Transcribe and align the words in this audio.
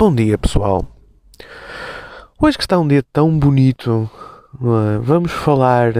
Bom 0.00 0.14
dia, 0.14 0.38
pessoal. 0.38 0.82
Hoje 2.40 2.56
que 2.56 2.64
está 2.64 2.78
um 2.78 2.88
dia 2.88 3.04
tão 3.12 3.38
bonito, 3.38 4.10
é? 4.54 4.98
vamos 4.98 5.30
falar 5.30 5.92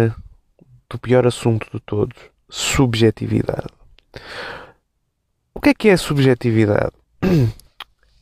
do 0.88 0.98
pior 0.98 1.26
assunto 1.26 1.68
de 1.70 1.78
todos: 1.80 2.16
subjetividade. 2.48 3.66
O 5.54 5.60
que 5.60 5.68
é 5.68 5.74
que 5.74 5.88
é 5.90 5.98
subjetividade? 5.98 6.92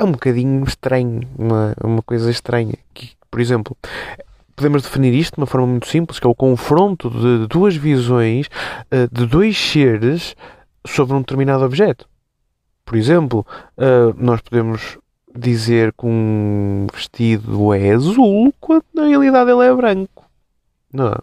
É 0.00 0.04
um 0.04 0.10
bocadinho 0.10 0.64
estranho, 0.64 1.20
uma, 1.38 1.74
uma 1.82 2.02
coisa 2.02 2.28
estranha. 2.28 2.74
Que, 2.92 3.12
por 3.30 3.40
exemplo, 3.40 3.76
podemos 4.56 4.82
definir 4.82 5.14
isto 5.14 5.34
de 5.34 5.40
uma 5.40 5.46
forma 5.46 5.68
muito 5.68 5.86
simples, 5.86 6.18
que 6.18 6.26
é 6.26 6.30
o 6.30 6.34
confronto 6.34 7.08
de 7.08 7.46
duas 7.46 7.76
visões 7.76 8.48
eh, 8.90 9.08
de 9.12 9.26
dois 9.26 9.56
seres 9.56 10.34
sobre 10.84 11.14
um 11.16 11.20
determinado 11.20 11.64
objeto. 11.64 12.08
Por 12.84 12.96
exemplo, 12.96 13.46
eh, 13.76 14.12
nós 14.16 14.40
podemos 14.40 14.98
dizer 15.38 15.92
que 15.92 16.06
um 16.06 16.86
vestido 16.92 17.72
é 17.72 17.92
azul 17.92 18.52
quando 18.60 18.84
na 18.94 19.06
realidade 19.06 19.50
ele 19.50 19.64
é 19.64 19.74
branco. 19.74 20.24
Não 20.92 21.08
é? 21.08 21.18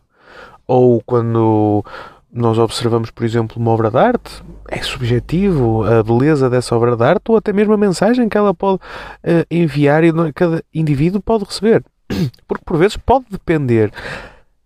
Ou 0.68 1.02
quando 1.06 1.84
nós 2.32 2.58
observamos, 2.58 3.12
por 3.12 3.24
exemplo, 3.24 3.62
uma 3.62 3.72
obra 3.72 3.92
de 3.92 3.98
arte, 3.98 4.44
é 4.68 4.82
subjetivo 4.82 5.84
a 5.84 6.04
beleza 6.04 6.50
dessa 6.50 6.76
obra 6.76 6.96
de 6.96 7.04
arte 7.04 7.24
ou 7.30 7.38
até 7.38 7.54
mesmo 7.54 7.74
a 7.74 7.78
mensagem 7.78 8.28
que 8.28 8.38
ela 8.38 8.54
pode 8.54 8.82
uh, 8.82 9.46
enviar 9.50 10.04
e 10.04 10.12
cada 10.34 10.64
indivíduo 10.74 11.22
pode 11.22 11.46
receber. 11.46 11.84
Porque 12.48 12.64
por 12.66 12.78
vezes 12.78 12.98
pode 12.98 13.26
depender 13.30 13.92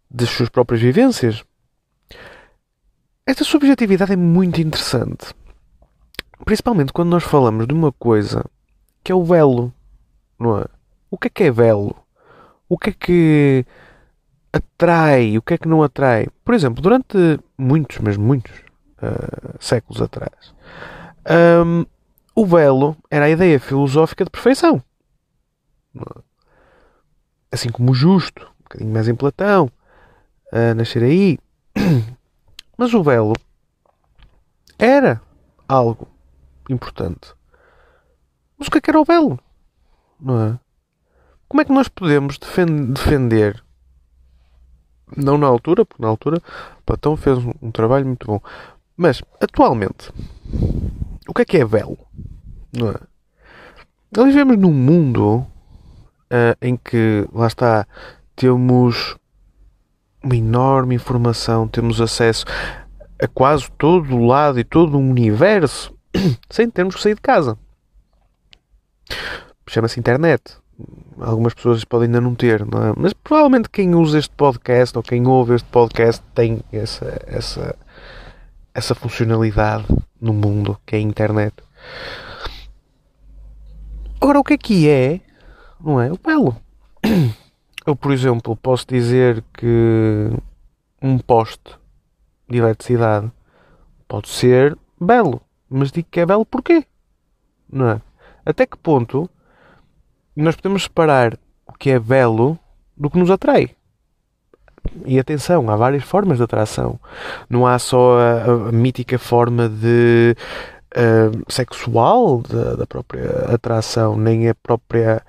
das 0.09 0.29
suas 0.29 0.49
próprias 0.49 0.81
vivências. 0.81 1.43
Esta 3.25 3.43
subjetividade 3.43 4.13
é 4.13 4.15
muito 4.15 4.59
interessante. 4.59 5.33
Principalmente 6.43 6.91
quando 6.91 7.09
nós 7.09 7.23
falamos 7.23 7.67
de 7.67 7.73
uma 7.73 7.91
coisa 7.91 8.43
que 9.03 9.11
é 9.11 9.15
o 9.15 9.23
velo, 9.23 9.73
não 10.39 10.59
é? 10.59 10.65
O 11.09 11.17
que 11.17 11.27
é 11.27 11.29
que 11.29 11.43
é 11.43 11.51
velo? 11.51 11.95
O 12.67 12.77
que 12.77 12.89
é 12.89 12.93
que 12.93 13.65
atrai? 14.53 15.37
O 15.37 15.41
que 15.41 15.55
é 15.55 15.57
que 15.57 15.67
não 15.67 15.83
atrai? 15.83 16.27
Por 16.43 16.53
exemplo, 16.53 16.81
durante 16.81 17.39
muitos, 17.57 17.97
mas 17.99 18.17
muitos 18.17 18.51
uh, 19.01 19.55
séculos 19.59 20.01
atrás, 20.01 20.53
um, 21.65 21.85
o 22.35 22.45
velo 22.45 22.95
era 23.09 23.25
a 23.25 23.29
ideia 23.29 23.59
filosófica 23.59 24.23
de 24.23 24.31
perfeição. 24.31 24.81
É? 25.95 26.21
Assim 27.51 27.69
como 27.69 27.91
o 27.91 27.95
justo, 27.95 28.43
um 28.43 28.63
bocadinho 28.63 28.93
mais 28.93 29.07
em 29.07 29.15
Platão, 29.15 29.71
a 30.51 30.73
nascer 30.73 31.03
aí. 31.03 31.37
Mas 32.77 32.93
o 32.93 33.03
velo 33.03 33.33
era 34.77 35.21
algo 35.67 36.07
importante. 36.69 37.33
Mas 38.59 38.67
o 38.67 38.71
que 38.71 38.77
é 38.77 38.81
que 38.81 38.89
era 38.89 38.99
o 38.99 39.05
belo? 39.05 39.39
Não 40.19 40.41
é? 40.41 40.59
Como 41.47 41.61
é 41.61 41.65
que 41.65 41.71
nós 41.71 41.87
podemos 41.87 42.37
defender, 42.37 43.63
não 45.15 45.37
na 45.37 45.47
altura, 45.47 45.85
porque 45.85 46.03
na 46.03 46.09
altura 46.09 46.41
Platão 46.85 47.15
fez 47.15 47.39
um, 47.39 47.71
trabalho 47.71 48.05
muito 48.05 48.27
bom, 48.27 48.41
mas 48.95 49.23
atualmente, 49.41 50.11
o 51.27 51.33
que 51.33 51.41
é 51.41 51.45
que 51.45 51.57
é 51.57 51.65
belo? 51.65 51.97
Não 52.71 52.89
é? 52.89 52.95
Nós 54.15 54.25
vivemos 54.25 54.57
num 54.57 54.73
mundo 54.73 55.37
uh, 55.37 56.55
em 56.61 56.75
que, 56.75 57.27
lá 57.33 57.47
está, 57.47 57.87
temos 58.35 59.15
uma 60.21 60.35
enorme 60.35 60.95
informação, 60.95 61.67
temos 61.67 62.01
acesso 62.01 62.45
a 63.21 63.27
quase 63.27 63.71
todo 63.71 64.15
o 64.15 64.25
lado 64.25 64.59
e 64.59 64.63
todo 64.63 64.97
o 64.97 64.99
universo 64.99 65.95
sem 66.49 66.69
termos 66.69 66.95
que 66.95 67.01
sair 67.01 67.15
de 67.15 67.21
casa 67.21 67.57
chama-se 69.67 69.99
internet. 69.99 70.57
Algumas 71.19 71.53
pessoas 71.53 71.83
podem 71.83 72.07
ainda 72.07 72.21
não 72.21 72.33
ter, 72.33 72.65
não 72.65 72.87
é? 72.87 72.93
mas 72.95 73.13
provavelmente 73.13 73.69
quem 73.69 73.93
usa 73.95 74.17
este 74.17 74.33
podcast 74.33 74.97
ou 74.97 75.03
quem 75.03 75.27
ouve 75.27 75.55
este 75.55 75.67
podcast 75.69 76.23
tem 76.33 76.61
essa, 76.71 77.21
essa, 77.27 77.75
essa 78.73 78.95
funcionalidade 78.95 79.85
no 80.21 80.33
mundo 80.33 80.79
que 80.85 80.95
é 80.95 80.99
a 80.99 81.01
internet. 81.01 81.53
Agora, 84.21 84.39
o 84.39 84.43
que 84.43 84.53
é 84.53 84.57
que 84.57 84.89
é, 84.89 85.21
não 85.79 85.99
é? 86.01 86.11
O 86.11 86.17
belo. 86.17 86.55
Eu, 87.85 87.95
por 87.95 88.11
exemplo, 88.11 88.55
posso 88.55 88.85
dizer 88.87 89.43
que 89.53 90.29
um 91.01 91.17
poste 91.17 91.75
de 92.47 92.57
eletricidade 92.57 93.31
pode 94.07 94.29
ser 94.29 94.77
belo, 94.99 95.41
mas 95.69 95.91
digo 95.91 96.07
que 96.11 96.19
é 96.19 96.25
belo 96.25 96.45
porquê? 96.45 96.85
Não 97.71 97.89
é? 97.89 98.01
Até 98.45 98.65
que 98.65 98.77
ponto 98.77 99.29
nós 100.35 100.55
podemos 100.55 100.83
separar 100.83 101.37
o 101.67 101.73
que 101.73 101.89
é 101.91 101.99
belo 101.99 102.57
do 102.95 103.09
que 103.09 103.17
nos 103.17 103.29
atrai? 103.29 103.75
E 105.05 105.19
atenção, 105.19 105.69
há 105.69 105.75
várias 105.75 106.03
formas 106.03 106.37
de 106.37 106.43
atração. 106.43 106.99
Não 107.49 107.67
há 107.67 107.77
só 107.77 108.17
a, 108.17 108.69
a 108.69 108.71
mítica 108.71 109.19
forma 109.19 109.67
de 109.67 110.35
uh, 110.95 111.51
sexual 111.51 112.41
da, 112.41 112.75
da, 112.75 112.87
própria 112.87 113.53
atração, 113.53 114.17
nem 114.17 114.49
a 114.49 114.55
própria 114.55 115.21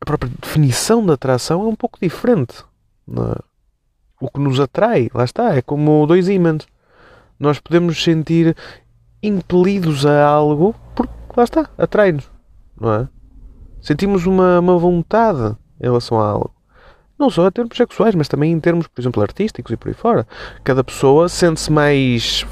a 0.00 0.04
própria 0.04 0.30
definição 0.40 1.04
da 1.04 1.14
atração 1.14 1.62
é 1.62 1.66
um 1.66 1.74
pouco 1.74 1.98
diferente. 2.00 2.64
É? 3.08 3.42
O 4.20 4.30
que 4.30 4.40
nos 4.40 4.60
atrai, 4.60 5.10
lá 5.14 5.24
está, 5.24 5.54
é 5.56 5.62
como 5.62 6.06
dois 6.06 6.28
ímãs. 6.28 6.66
Nós 7.38 7.58
podemos 7.58 8.02
sentir 8.02 8.56
impelidos 9.26 10.04
a 10.04 10.26
algo 10.26 10.74
porque 10.94 11.12
lá 11.36 11.44
está, 11.44 11.68
atrai-nos, 11.78 12.30
não 12.80 12.92
é? 12.92 13.08
Sentimos 13.80 14.26
uma, 14.26 14.60
uma 14.60 14.78
vontade 14.78 15.56
em 15.80 15.84
relação 15.84 16.20
a 16.20 16.26
algo. 16.26 16.54
Não 17.18 17.30
só 17.30 17.46
em 17.46 17.50
termos 17.50 17.76
sexuais, 17.76 18.14
mas 18.14 18.28
também 18.28 18.50
em 18.50 18.58
termos, 18.58 18.86
por 18.86 19.00
exemplo, 19.00 19.22
artísticos 19.22 19.72
e 19.72 19.76
por 19.76 19.88
aí 19.88 19.94
fora. 19.94 20.26
Cada 20.64 20.82
pessoa 20.82 21.28
sente-se 21.28 21.70
mais 21.70 22.46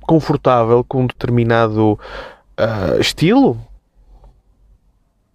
confortável 0.00 0.82
com 0.84 1.02
um 1.02 1.06
determinado 1.06 1.98
uh, 2.58 3.00
estilo. 3.00 3.58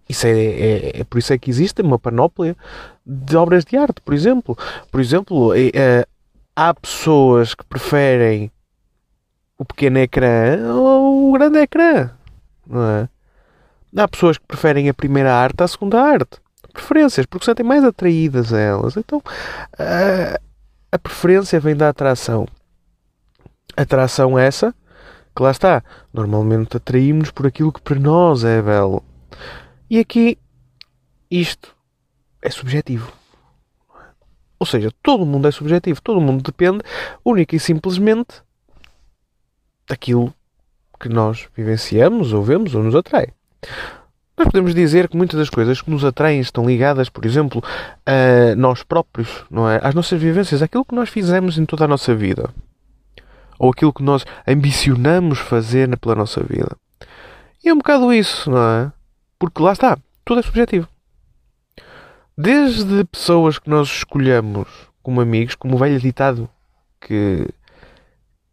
Isso 0.08 0.26
é, 0.26 0.30
é, 0.30 1.00
é, 1.00 1.04
por 1.04 1.18
isso 1.18 1.32
é 1.32 1.38
que 1.38 1.48
existe 1.48 1.80
uma 1.82 1.98
panóplia 1.98 2.56
de 3.06 3.36
obras 3.36 3.64
de 3.64 3.76
arte, 3.76 4.00
por 4.00 4.12
exemplo. 4.12 4.58
Por 4.90 5.00
exemplo, 5.00 5.52
é, 5.54 6.06
há 6.54 6.74
pessoas 6.74 7.54
que 7.54 7.64
preferem 7.64 8.50
o 9.60 9.64
pequeno 9.66 9.98
ecrã 9.98 10.74
ou 10.74 11.28
o 11.28 11.32
grande 11.34 11.58
ecrã. 11.58 12.10
Não 12.66 12.82
é? 12.82 13.08
Há 13.94 14.08
pessoas 14.08 14.38
que 14.38 14.46
preferem 14.46 14.88
a 14.88 14.94
primeira 14.94 15.34
arte 15.34 15.62
à 15.62 15.68
segunda 15.68 16.00
arte. 16.00 16.38
Preferências, 16.72 17.26
porque 17.26 17.44
sentem 17.44 17.66
mais 17.66 17.84
atraídas 17.84 18.54
a 18.54 18.58
elas. 18.58 18.96
Então, 18.96 19.22
a, 19.78 20.40
a 20.90 20.98
preferência 20.98 21.60
vem 21.60 21.76
da 21.76 21.90
atração. 21.90 22.48
Atração 23.76 24.38
essa, 24.38 24.74
que 25.36 25.42
lá 25.42 25.50
está. 25.50 25.84
Normalmente 26.10 26.78
atraímos 26.78 27.30
por 27.30 27.46
aquilo 27.46 27.70
que 27.70 27.82
para 27.82 28.00
nós 28.00 28.44
é 28.44 28.62
belo. 28.62 29.04
E 29.90 29.98
aqui, 29.98 30.38
isto 31.30 31.76
é 32.40 32.48
subjetivo. 32.48 33.12
Ou 34.58 34.64
seja, 34.64 34.90
todo 35.02 35.26
mundo 35.26 35.48
é 35.48 35.50
subjetivo. 35.50 36.00
Todo 36.00 36.18
mundo 36.18 36.42
depende 36.42 36.82
única 37.22 37.54
e 37.54 37.60
simplesmente 37.60 38.42
daquilo 39.90 40.32
que 41.00 41.08
nós 41.08 41.48
vivenciamos, 41.56 42.32
ou 42.32 42.42
vemos, 42.42 42.74
ou 42.74 42.82
nos 42.82 42.94
atrai. 42.94 43.28
Nós 44.38 44.46
podemos 44.46 44.74
dizer 44.74 45.08
que 45.08 45.16
muitas 45.16 45.38
das 45.38 45.50
coisas 45.50 45.82
que 45.82 45.90
nos 45.90 46.04
atraem 46.04 46.40
estão 46.40 46.64
ligadas, 46.64 47.08
por 47.08 47.26
exemplo, 47.26 47.62
a 48.06 48.54
nós 48.56 48.82
próprios, 48.82 49.44
não 49.50 49.68
é? 49.68 49.80
às 49.82 49.94
nossas 49.94 50.20
vivências, 50.20 50.62
aquilo 50.62 50.84
que 50.84 50.94
nós 50.94 51.08
fizemos 51.08 51.58
em 51.58 51.66
toda 51.66 51.84
a 51.84 51.88
nossa 51.88 52.14
vida. 52.14 52.48
Ou 53.58 53.70
aquilo 53.70 53.92
que 53.92 54.02
nós 54.02 54.24
ambicionamos 54.46 55.38
fazer 55.40 55.94
pela 55.98 56.14
nossa 56.14 56.42
vida. 56.42 56.74
E 57.62 57.68
é 57.68 57.74
um 57.74 57.78
bocado 57.78 58.12
isso, 58.14 58.50
não 58.50 58.58
é? 58.58 58.92
Porque 59.38 59.60
lá 59.60 59.72
está, 59.72 59.98
tudo 60.24 60.40
é 60.40 60.42
subjetivo. 60.42 60.88
Desde 62.38 63.04
pessoas 63.04 63.58
que 63.58 63.68
nós 63.68 63.88
escolhemos 63.88 64.68
como 65.02 65.20
amigos, 65.20 65.54
como 65.54 65.74
o 65.74 65.78
velho 65.78 66.00
ditado 66.00 66.48
que, 67.00 67.46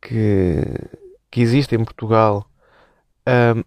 que 0.01 0.61
que 1.37 1.41
existe 1.43 1.75
em 1.75 1.83
Portugal, 1.83 2.49
um, 3.27 3.63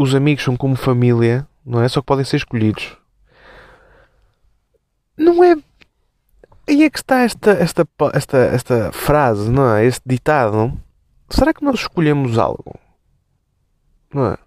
os 0.00 0.14
amigos 0.14 0.44
são 0.44 0.56
como 0.56 0.76
família, 0.76 1.44
não 1.66 1.82
é? 1.82 1.88
Só 1.88 2.00
que 2.00 2.06
podem 2.06 2.24
ser 2.24 2.36
escolhidos. 2.36 2.96
Não 5.18 5.42
é. 5.42 5.56
Aí 6.68 6.84
é 6.84 6.88
que 6.88 6.98
está 6.98 7.22
esta, 7.22 7.50
esta, 7.50 7.84
esta, 8.12 8.38
esta 8.38 8.92
frase, 8.92 9.50
não 9.50 9.74
é? 9.74 9.84
Este 9.84 10.02
ditado. 10.06 10.72
Será 11.28 11.52
que 11.52 11.64
nós 11.64 11.80
escolhemos 11.80 12.38
algo? 12.38 12.78
Não 14.14 14.26
é? 14.26 14.38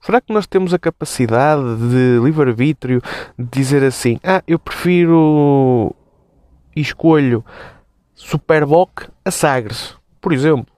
Será 0.00 0.22
que 0.22 0.32
nós 0.32 0.46
temos 0.46 0.72
a 0.72 0.78
capacidade 0.78 1.62
de 1.90 2.18
livre-arbítrio 2.24 3.02
de 3.38 3.44
dizer 3.44 3.84
assim: 3.84 4.18
Ah, 4.24 4.42
eu 4.46 4.58
prefiro 4.58 5.94
e 6.74 6.80
escolho 6.80 7.44
Superboc 8.14 9.10
a 9.22 9.30
Sagres, 9.30 9.94
por 10.18 10.32
exemplo? 10.32 10.77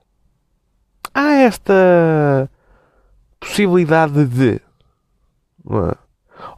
Há 1.13 1.33
esta 1.33 2.49
possibilidade 3.39 4.25
de, 4.25 4.61
É? 5.69 5.95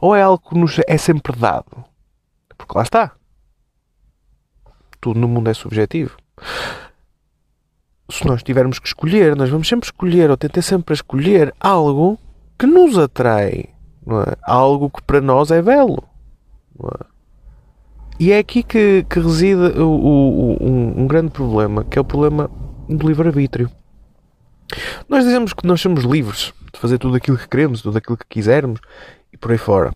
Ou 0.00 0.14
é 0.16 0.22
algo 0.22 0.42
que 0.48 0.58
nos 0.58 0.80
é 0.86 0.96
sempre 0.96 1.36
dado? 1.36 1.84
Porque 2.56 2.76
lá 2.76 2.82
está. 2.82 3.12
Tudo 5.00 5.20
no 5.20 5.28
mundo 5.28 5.50
é 5.50 5.54
subjetivo. 5.54 6.16
Se 8.10 8.26
nós 8.26 8.42
tivermos 8.42 8.78
que 8.78 8.86
escolher, 8.86 9.36
nós 9.36 9.50
vamos 9.50 9.68
sempre 9.68 9.86
escolher, 9.86 10.30
ou 10.30 10.36
tentar 10.36 10.62
sempre 10.62 10.94
escolher 10.94 11.54
algo 11.60 12.18
que 12.58 12.66
nos 12.66 12.96
atrai. 12.96 13.66
É? 14.06 14.36
Algo 14.42 14.90
que 14.90 15.02
para 15.02 15.20
nós 15.20 15.50
é 15.50 15.60
belo. 15.60 16.02
É? 16.82 17.04
E 18.18 18.32
é 18.32 18.38
aqui 18.38 18.62
que, 18.62 19.04
que 19.08 19.20
reside 19.20 19.78
o, 19.80 19.88
o, 19.88 20.56
um, 20.62 21.02
um 21.02 21.06
grande 21.06 21.30
problema, 21.30 21.84
que 21.84 21.98
é 21.98 22.00
o 22.00 22.04
problema 22.04 22.50
do 22.88 23.06
livre-arbítrio. 23.06 23.70
Nós 25.08 25.24
dizemos 25.24 25.52
que 25.52 25.66
nós 25.66 25.80
somos 25.80 26.04
livres 26.04 26.52
de 26.72 26.80
fazer 26.80 26.98
tudo 26.98 27.16
aquilo 27.16 27.38
que 27.38 27.48
queremos, 27.48 27.82
tudo 27.82 27.98
aquilo 27.98 28.16
que 28.16 28.26
quisermos 28.28 28.80
e 29.32 29.36
por 29.36 29.52
aí 29.52 29.58
fora. 29.58 29.92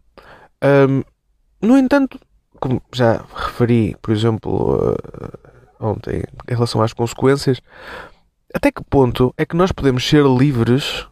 Um, 0.63 1.03
no 1.61 1.77
entanto, 1.77 2.19
como 2.61 2.83
já 2.93 3.25
referi, 3.35 3.97
por 4.01 4.13
exemplo, 4.13 4.93
uh, 4.93 5.39
ontem, 5.81 6.23
em 6.49 6.55
relação 6.55 6.83
às 6.83 6.93
consequências, 6.93 7.61
até 8.55 8.71
que 8.71 8.83
ponto 8.83 9.35
é 9.37 9.45
que 9.45 9.57
nós 9.57 9.73
podemos 9.73 10.07
ser 10.07 10.25
livres 10.25 11.07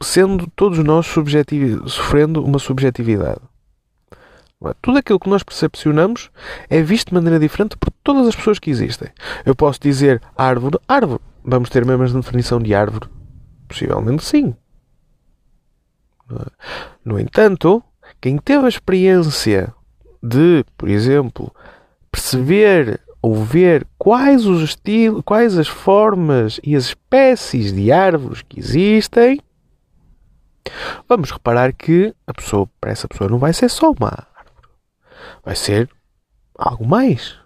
sendo 0.00 0.46
todos 0.54 0.78
nós 0.78 1.06
sofrendo 1.86 2.44
uma 2.44 2.58
subjetividade? 2.58 3.40
Tudo 4.82 4.98
aquilo 4.98 5.18
que 5.18 5.28
nós 5.28 5.42
percepcionamos 5.42 6.30
é 6.68 6.82
visto 6.82 7.08
de 7.08 7.14
maneira 7.14 7.38
diferente 7.38 7.78
por 7.78 7.90
todas 8.04 8.28
as 8.28 8.36
pessoas 8.36 8.58
que 8.58 8.70
existem. 8.70 9.08
Eu 9.44 9.54
posso 9.54 9.80
dizer 9.80 10.20
árvore, 10.36 10.78
árvore. 10.86 11.22
Vamos 11.42 11.70
ter 11.70 11.82
a 11.82 11.96
mesma 11.96 12.20
definição 12.20 12.60
de 12.60 12.74
árvore? 12.74 13.08
Possivelmente 13.66 14.22
sim. 14.22 14.54
No 17.02 17.18
entanto, 17.18 17.82
quem 18.20 18.36
teve 18.36 18.66
a 18.66 18.68
experiência 18.68 19.74
de, 20.22 20.64
por 20.76 20.88
exemplo, 20.88 21.52
perceber 22.12 23.00
ou 23.22 23.42
ver 23.42 23.86
quais 23.98 24.46
os 24.46 24.62
estilos, 24.62 25.22
quais 25.24 25.58
as 25.58 25.68
formas 25.68 26.60
e 26.62 26.76
as 26.76 26.84
espécies 26.84 27.72
de 27.72 27.90
árvores 27.90 28.42
que 28.42 28.60
existem, 28.60 29.40
vamos 31.08 31.30
reparar 31.30 31.72
que 31.72 32.14
a 32.26 32.34
pessoa, 32.34 32.68
para 32.80 32.90
essa 32.90 33.08
pessoa 33.08 33.28
não 33.28 33.38
vai 33.38 33.52
ser 33.52 33.68
só 33.70 33.90
uma 33.90 34.29
vai 35.44 35.56
ser 35.56 35.90
algo 36.56 36.86
mais. 36.86 37.38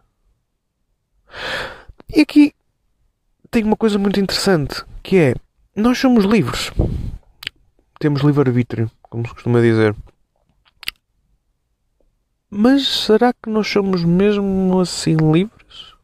E 2.09 2.21
aqui 2.21 2.53
tem 3.51 3.65
uma 3.65 3.77
coisa 3.77 3.99
muito 3.99 4.21
interessante 4.21 4.85
que 5.03 5.17
é 5.17 5.35
nós 5.77 5.99
somos 5.99 6.25
livres. 6.25 6.71
Temos 7.99 8.23
livre-arbítrio, 8.23 8.91
como 9.03 9.27
se 9.27 9.33
costuma 9.33 9.61
dizer. 9.61 9.95
Mas 12.51 12.87
será 12.87 13.33
que 13.33 13.49
nós 13.49 13.67
somos 13.69 14.05
mesmo 14.05 14.81
assim 14.81 15.17
livres? 15.17 15.95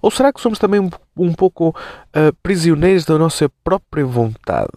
Ou 0.00 0.10
será 0.10 0.32
que 0.32 0.40
somos 0.40 0.58
também 0.58 0.80
um, 0.80 0.90
um 1.16 1.32
pouco 1.32 1.68
uh, 1.68 2.34
prisioneiros 2.42 3.04
da 3.04 3.18
nossa 3.18 3.48
própria 3.62 4.04
vontade? 4.04 4.70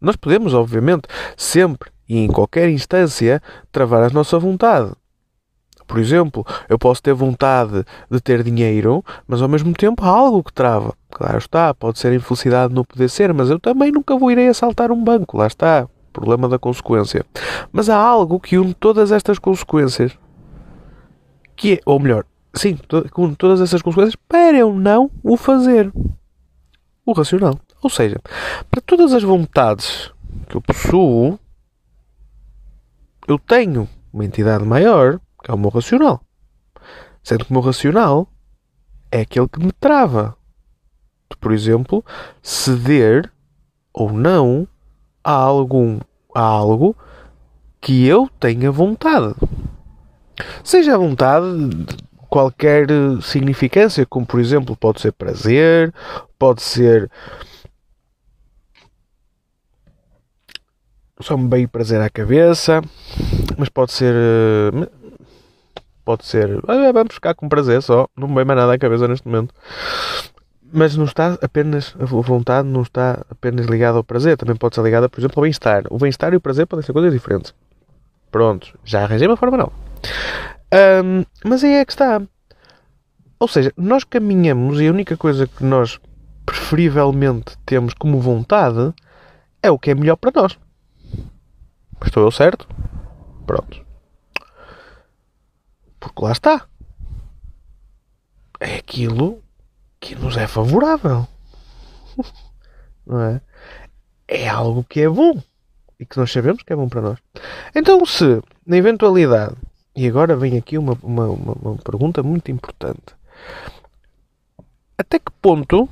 Nós 0.00 0.16
podemos, 0.16 0.54
obviamente, 0.54 1.08
sempre 1.36 1.91
e 2.08 2.18
em 2.18 2.28
qualquer 2.28 2.68
instância 2.68 3.42
travar 3.70 4.02
a 4.02 4.10
nossa 4.10 4.38
vontade. 4.38 4.92
Por 5.86 5.98
exemplo, 5.98 6.46
eu 6.68 6.78
posso 6.78 7.02
ter 7.02 7.12
vontade 7.12 7.84
de 8.10 8.20
ter 8.20 8.42
dinheiro, 8.42 9.04
mas 9.26 9.42
ao 9.42 9.48
mesmo 9.48 9.74
tempo 9.74 10.04
há 10.04 10.08
algo 10.08 10.42
que 10.42 10.52
trava. 10.52 10.94
Claro 11.10 11.38
está, 11.38 11.74
pode 11.74 11.98
ser 11.98 12.12
infelicidade 12.14 12.72
não 12.72 12.84
poder 12.84 13.08
ser, 13.08 13.34
mas 13.34 13.50
eu 13.50 13.58
também 13.58 13.92
nunca 13.92 14.16
vou 14.16 14.30
irei 14.30 14.48
assaltar 14.48 14.90
um 14.90 15.02
banco. 15.02 15.36
Lá 15.36 15.46
está, 15.46 15.86
problema 16.12 16.48
da 16.48 16.58
consequência. 16.58 17.24
Mas 17.72 17.88
há 17.88 17.96
algo 17.96 18.38
que 18.38 18.58
une 18.58 18.74
todas 18.74 19.12
estas 19.12 19.38
consequências. 19.38 20.16
Que 21.56 21.74
é, 21.74 21.80
ou 21.84 21.98
melhor, 21.98 22.24
sim, 22.54 22.76
que 22.76 23.20
une 23.20 23.34
todas 23.36 23.60
essas 23.60 23.82
consequências 23.82 24.16
para 24.28 24.56
eu 24.56 24.72
não 24.72 25.10
o 25.22 25.36
fazer. 25.36 25.92
O 27.04 27.12
racional. 27.12 27.58
Ou 27.82 27.90
seja, 27.90 28.20
para 28.70 28.80
todas 28.80 29.12
as 29.12 29.22
vontades 29.22 30.12
que 30.48 30.56
eu 30.56 30.62
possuo, 30.62 31.38
eu 33.26 33.38
tenho 33.38 33.88
uma 34.12 34.24
entidade 34.24 34.64
maior, 34.64 35.20
que 35.42 35.50
é 35.50 35.54
o 35.54 35.58
meu 35.58 35.70
racional. 35.70 36.20
Sendo 37.22 37.44
que 37.44 37.50
o 37.50 37.54
meu 37.54 37.62
racional 37.62 38.28
é 39.10 39.20
aquele 39.20 39.48
que 39.48 39.60
me 39.60 39.72
trava. 39.72 40.36
De, 41.30 41.36
por 41.36 41.52
exemplo, 41.52 42.04
ceder 42.42 43.32
ou 43.92 44.12
não 44.12 44.66
a, 45.22 45.32
algum, 45.32 46.00
a 46.34 46.42
algo 46.42 46.96
que 47.80 48.06
eu 48.06 48.28
tenha 48.40 48.70
vontade. 48.70 49.34
Seja 50.64 50.94
a 50.94 50.98
vontade 50.98 51.68
de 51.68 51.96
qualquer 52.28 52.86
significância, 53.20 54.06
como 54.06 54.24
por 54.24 54.40
exemplo 54.40 54.76
pode 54.76 55.00
ser 55.00 55.12
prazer, 55.12 55.92
pode 56.38 56.62
ser 56.62 57.10
só 61.22 61.36
me 61.36 61.48
veio 61.48 61.68
prazer 61.68 62.00
à 62.00 62.10
cabeça, 62.10 62.82
mas 63.56 63.68
pode 63.68 63.92
ser. 63.92 64.14
Eh, 64.14 64.88
pode 66.04 66.24
ser. 66.24 66.60
Ah, 66.68 66.92
vamos 66.92 67.14
ficar 67.14 67.34
com 67.34 67.48
prazer 67.48 67.82
só, 67.82 68.06
não 68.16 68.28
me 68.28 68.34
veio 68.34 68.46
mais 68.46 68.58
nada 68.58 68.72
à 68.72 68.78
cabeça 68.78 69.08
neste 69.08 69.26
momento. 69.26 69.54
Mas 70.72 70.96
não 70.96 71.04
está 71.04 71.38
apenas. 71.42 71.94
A 72.00 72.04
vontade 72.04 72.66
não 72.68 72.82
está 72.82 73.24
apenas 73.30 73.66
ligada 73.66 73.98
ao 73.98 74.04
prazer, 74.04 74.36
também 74.36 74.56
pode 74.56 74.74
ser 74.74 74.82
ligada, 74.82 75.08
por 75.08 75.20
exemplo, 75.20 75.38
ao 75.38 75.42
bem-estar. 75.42 75.84
O 75.90 75.98
bem-estar 75.98 76.32
e 76.32 76.36
o 76.36 76.40
prazer 76.40 76.66
podem 76.66 76.84
ser 76.84 76.92
coisas 76.92 77.12
diferentes. 77.12 77.54
Pronto, 78.30 78.78
já 78.84 79.02
arranjei 79.02 79.28
uma 79.28 79.36
forma 79.36 79.58
não. 79.58 79.72
Um, 81.04 81.24
mas 81.44 81.62
aí 81.62 81.74
é 81.74 81.84
que 81.84 81.92
está. 81.92 82.22
Ou 83.38 83.48
seja, 83.48 83.72
nós 83.76 84.04
caminhamos 84.04 84.80
e 84.80 84.88
a 84.88 84.90
única 84.90 85.16
coisa 85.16 85.46
que 85.46 85.62
nós 85.64 86.00
preferivelmente 86.46 87.56
temos 87.66 87.92
como 87.92 88.20
vontade 88.20 88.94
é 89.62 89.70
o 89.70 89.78
que 89.78 89.90
é 89.90 89.94
melhor 89.94 90.16
para 90.16 90.32
nós. 90.34 90.58
Estou 92.04 92.24
eu 92.24 92.30
certo? 92.30 92.68
Pronto. 93.46 93.84
Porque 95.98 96.24
lá 96.24 96.32
está. 96.32 96.66
É 98.60 98.76
aquilo 98.76 99.42
que 100.00 100.14
nos 100.14 100.36
é 100.36 100.46
favorável. 100.46 101.26
Não 103.06 103.20
é? 103.20 103.40
É 104.28 104.48
algo 104.48 104.84
que 104.84 105.00
é 105.00 105.08
bom. 105.08 105.40
E 105.98 106.06
que 106.06 106.18
nós 106.18 106.32
sabemos 106.32 106.62
que 106.62 106.72
é 106.72 106.76
bom 106.76 106.88
para 106.88 107.00
nós. 107.00 107.18
Então, 107.74 108.04
se, 108.04 108.42
na 108.66 108.76
eventualidade, 108.76 109.54
e 109.94 110.08
agora 110.08 110.34
vem 110.34 110.56
aqui 110.56 110.78
uma, 110.78 110.98
uma, 111.02 111.26
uma, 111.26 111.52
uma 111.60 111.76
pergunta 111.76 112.22
muito 112.22 112.50
importante. 112.50 113.14
Até 114.96 115.18
que 115.18 115.30
ponto 115.40 115.88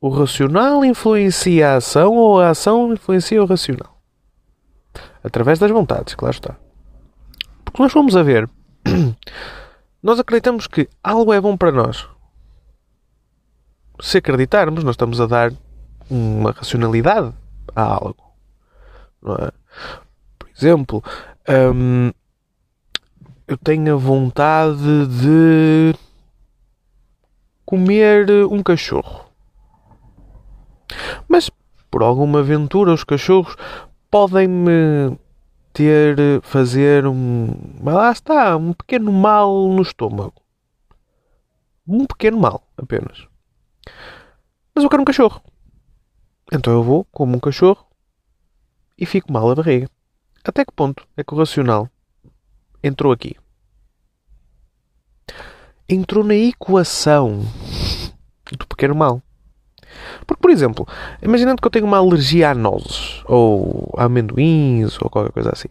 o 0.00 0.08
racional 0.08 0.84
influencia 0.84 1.70
a 1.70 1.76
ação 1.76 2.14
ou 2.16 2.40
a 2.40 2.50
ação 2.50 2.92
influencia 2.92 3.42
o 3.42 3.46
racional? 3.46 3.93
Através 5.24 5.58
das 5.58 5.70
vontades, 5.70 6.14
claro 6.14 6.34
está. 6.34 6.56
Porque 7.64 7.82
nós 7.82 7.92
vamos 7.94 8.14
a 8.14 8.22
ver, 8.22 8.48
nós 10.02 10.20
acreditamos 10.20 10.66
que 10.66 10.86
algo 11.02 11.32
é 11.32 11.40
bom 11.40 11.56
para 11.56 11.72
nós. 11.72 12.06
Se 14.00 14.18
acreditarmos, 14.18 14.84
nós 14.84 14.92
estamos 14.92 15.18
a 15.20 15.26
dar 15.26 15.52
uma 16.10 16.50
racionalidade 16.50 17.32
a 17.74 17.82
algo. 17.82 18.34
É? 19.40 19.52
Por 20.38 20.48
exemplo, 20.54 21.02
hum, 21.74 22.12
eu 23.48 23.56
tenho 23.56 23.94
a 23.94 23.96
vontade 23.96 25.06
de 25.06 25.94
comer 27.64 28.30
um 28.50 28.62
cachorro. 28.62 29.24
Mas 31.26 31.50
por 31.90 32.02
alguma 32.02 32.40
aventura 32.40 32.92
os 32.92 33.04
cachorros 33.04 33.56
podem-me 34.14 35.18
ter, 35.72 36.16
fazer 36.42 37.04
um. 37.04 37.48
Lá 37.82 38.12
está, 38.12 38.56
um 38.56 38.72
pequeno 38.72 39.12
mal 39.12 39.66
no 39.66 39.82
estômago. 39.82 40.40
Um 41.84 42.06
pequeno 42.06 42.38
mal, 42.38 42.62
apenas. 42.76 43.26
Mas 44.72 44.84
eu 44.84 44.88
quero 44.88 45.02
um 45.02 45.04
cachorro. 45.04 45.42
Então 46.52 46.72
eu 46.72 46.84
vou, 46.84 47.04
como 47.06 47.36
um 47.36 47.40
cachorro, 47.40 47.84
e 48.96 49.04
fico 49.04 49.32
mal 49.32 49.50
a 49.50 49.54
barriga. 49.56 49.90
Até 50.44 50.64
que 50.64 50.70
ponto 50.70 51.04
é 51.16 51.24
que 51.24 51.34
o 51.34 51.36
racional 51.36 51.90
entrou 52.84 53.10
aqui? 53.10 53.34
Entrou 55.88 56.22
na 56.22 56.36
equação 56.36 57.40
do 58.56 58.64
pequeno 58.68 58.94
mal. 58.94 59.20
Porque, 60.26 60.40
por 60.40 60.50
exemplo, 60.50 60.86
imaginando 61.22 61.60
que 61.60 61.66
eu 61.66 61.70
tenho 61.70 61.86
uma 61.86 61.98
alergia 61.98 62.50
a 62.50 62.54
nozes, 62.54 63.22
ou 63.26 63.92
a 63.96 64.04
amendoins, 64.04 65.00
ou 65.00 65.10
qualquer 65.10 65.32
coisa 65.32 65.50
assim. 65.52 65.68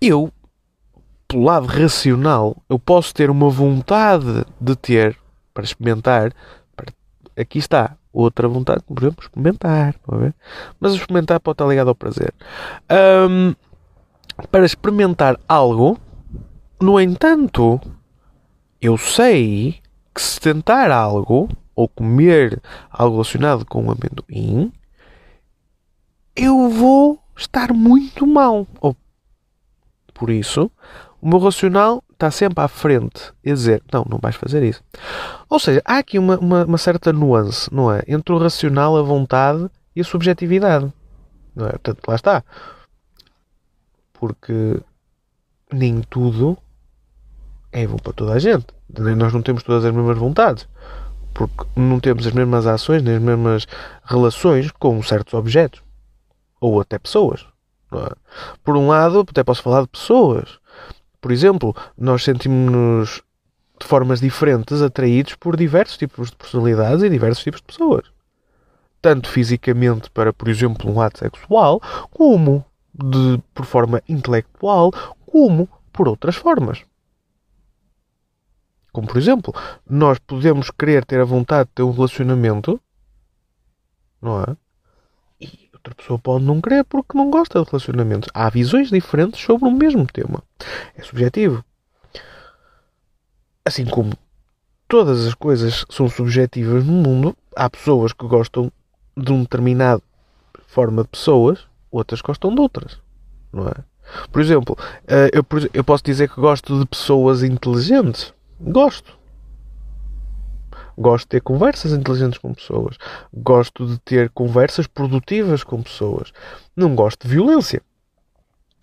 Eu, 0.00 0.32
pelo 1.26 1.44
lado 1.44 1.66
racional, 1.66 2.56
eu 2.68 2.78
posso 2.78 3.14
ter 3.14 3.30
uma 3.30 3.50
vontade 3.50 4.44
de 4.60 4.76
ter, 4.76 5.16
para 5.52 5.64
experimentar, 5.64 6.32
para, 6.76 6.86
aqui 7.36 7.58
está, 7.58 7.96
outra 8.12 8.48
vontade, 8.48 8.82
por 8.82 8.98
exemplo 8.98 9.24
experimentar. 9.24 9.94
Mas 10.80 10.94
experimentar 10.94 11.40
pode 11.40 11.54
estar 11.54 11.66
ligado 11.66 11.88
ao 11.88 11.94
prazer. 11.94 12.32
Um, 12.90 13.54
para 14.50 14.64
experimentar 14.64 15.38
algo, 15.48 15.98
no 16.80 17.00
entanto, 17.00 17.80
eu 18.80 18.96
sei 18.96 19.80
que 20.14 20.22
se 20.22 20.40
tentar 20.40 20.90
algo 20.90 21.48
ou 21.78 21.86
comer 21.86 22.60
algo 22.90 23.14
relacionado 23.14 23.64
com 23.64 23.86
o 23.86 23.92
amendoim, 23.92 24.72
eu 26.34 26.68
vou 26.68 27.22
estar 27.36 27.72
muito 27.72 28.26
mal. 28.26 28.66
Ou, 28.80 28.96
por 30.12 30.28
isso, 30.28 30.68
o 31.22 31.28
meu 31.28 31.38
racional 31.38 32.02
está 32.10 32.32
sempre 32.32 32.64
à 32.64 32.66
frente 32.66 33.32
e 33.44 33.52
dizer: 33.52 33.80
não, 33.92 34.04
não 34.10 34.18
vais 34.18 34.34
fazer 34.34 34.64
isso. 34.64 34.82
Ou 35.48 35.60
seja, 35.60 35.80
há 35.84 35.98
aqui 35.98 36.18
uma, 36.18 36.36
uma, 36.40 36.64
uma, 36.64 36.78
certa 36.78 37.12
nuance, 37.12 37.72
não 37.72 37.92
é? 37.92 38.02
Entre 38.08 38.32
o 38.32 38.38
racional, 38.38 38.96
a 38.96 39.02
vontade 39.02 39.70
e 39.94 40.00
a 40.00 40.04
subjetividade. 40.04 40.92
Não 41.54 41.66
é? 41.66 41.70
Portanto, 41.70 42.00
lá 42.08 42.16
está. 42.16 42.44
Porque 44.14 44.80
nem 45.72 46.00
tudo 46.00 46.58
é 47.70 47.86
bom 47.86 47.98
para 47.98 48.12
toda 48.12 48.32
a 48.32 48.38
gente. 48.40 48.66
Nós 49.16 49.32
não 49.32 49.42
temos 49.42 49.62
todas 49.62 49.84
as 49.84 49.94
mesmas 49.94 50.18
vontades. 50.18 50.66
Porque 51.38 51.64
não 51.76 52.00
temos 52.00 52.26
as 52.26 52.32
mesmas 52.32 52.66
ações, 52.66 53.00
nem 53.00 53.14
as 53.14 53.22
mesmas 53.22 53.66
relações 54.04 54.72
com 54.72 55.00
certos 55.04 55.34
objetos. 55.34 55.80
Ou 56.60 56.80
até 56.80 56.98
pessoas. 56.98 57.46
É? 57.92 58.12
Por 58.64 58.76
um 58.76 58.88
lado, 58.88 59.20
até 59.20 59.44
posso 59.44 59.62
falar 59.62 59.82
de 59.82 59.88
pessoas. 59.88 60.58
Por 61.20 61.30
exemplo, 61.30 61.76
nós 61.96 62.24
sentimos-nos 62.24 63.22
de 63.80 63.86
formas 63.86 64.20
diferentes 64.20 64.82
atraídos 64.82 65.36
por 65.36 65.56
diversos 65.56 65.96
tipos 65.96 66.30
de 66.30 66.36
personalidades 66.36 67.04
e 67.04 67.08
diversos 67.08 67.44
tipos 67.44 67.60
de 67.60 67.66
pessoas. 67.66 68.06
Tanto 69.00 69.28
fisicamente 69.28 70.10
para, 70.10 70.32
por 70.32 70.48
exemplo, 70.48 70.92
um 70.92 71.00
ato 71.00 71.20
sexual, 71.20 71.80
como 72.10 72.64
de, 72.92 73.40
por 73.54 73.64
forma 73.64 74.02
intelectual, 74.08 74.90
como 75.24 75.68
por 75.92 76.08
outras 76.08 76.34
formas. 76.34 76.82
Como, 78.92 79.06
por 79.06 79.18
exemplo, 79.18 79.54
nós 79.88 80.18
podemos 80.18 80.70
querer 80.70 81.04
ter 81.04 81.20
a 81.20 81.24
vontade 81.24 81.68
de 81.68 81.74
ter 81.74 81.82
um 81.82 81.90
relacionamento, 81.90 82.80
não 84.20 84.42
é? 84.42 84.56
E 85.40 85.68
outra 85.72 85.94
pessoa 85.94 86.18
pode 86.18 86.44
não 86.44 86.60
querer 86.60 86.84
porque 86.84 87.16
não 87.16 87.30
gosta 87.30 87.60
de 87.62 87.70
relacionamentos. 87.70 88.28
Há 88.34 88.48
visões 88.48 88.90
diferentes 88.90 89.40
sobre 89.40 89.68
o 89.68 89.72
mesmo 89.72 90.06
tema. 90.06 90.42
É 90.96 91.02
subjetivo. 91.02 91.64
Assim 93.64 93.84
como 93.84 94.14
todas 94.88 95.26
as 95.26 95.34
coisas 95.34 95.84
são 95.90 96.08
subjetivas 96.08 96.84
no 96.84 96.92
mundo, 96.92 97.36
há 97.54 97.68
pessoas 97.68 98.12
que 98.12 98.26
gostam 98.26 98.72
de 99.14 99.30
uma 99.30 99.42
determinada 99.42 100.02
forma 100.66 101.02
de 101.02 101.08
pessoas, 101.08 101.66
outras 101.90 102.20
gostam 102.20 102.54
de 102.54 102.60
outras, 102.60 102.98
não 103.52 103.68
é? 103.68 103.74
Por 104.32 104.40
exemplo, 104.40 104.76
eh, 105.06 105.30
eu 105.74 105.84
posso 105.84 106.02
dizer 106.02 106.30
que 106.30 106.40
gosto 106.40 106.78
de 106.78 106.86
pessoas 106.86 107.42
inteligentes. 107.42 108.32
Gosto. 108.60 109.16
Gosto 110.96 111.24
de 111.24 111.28
ter 111.28 111.40
conversas 111.42 111.92
inteligentes 111.92 112.38
com 112.38 112.52
pessoas. 112.52 112.96
Gosto 113.32 113.86
de 113.86 113.98
ter 114.00 114.30
conversas 114.30 114.86
produtivas 114.86 115.62
com 115.62 115.82
pessoas. 115.82 116.32
Não 116.76 116.94
gosto 116.94 117.26
de 117.26 117.34
violência. 117.34 117.80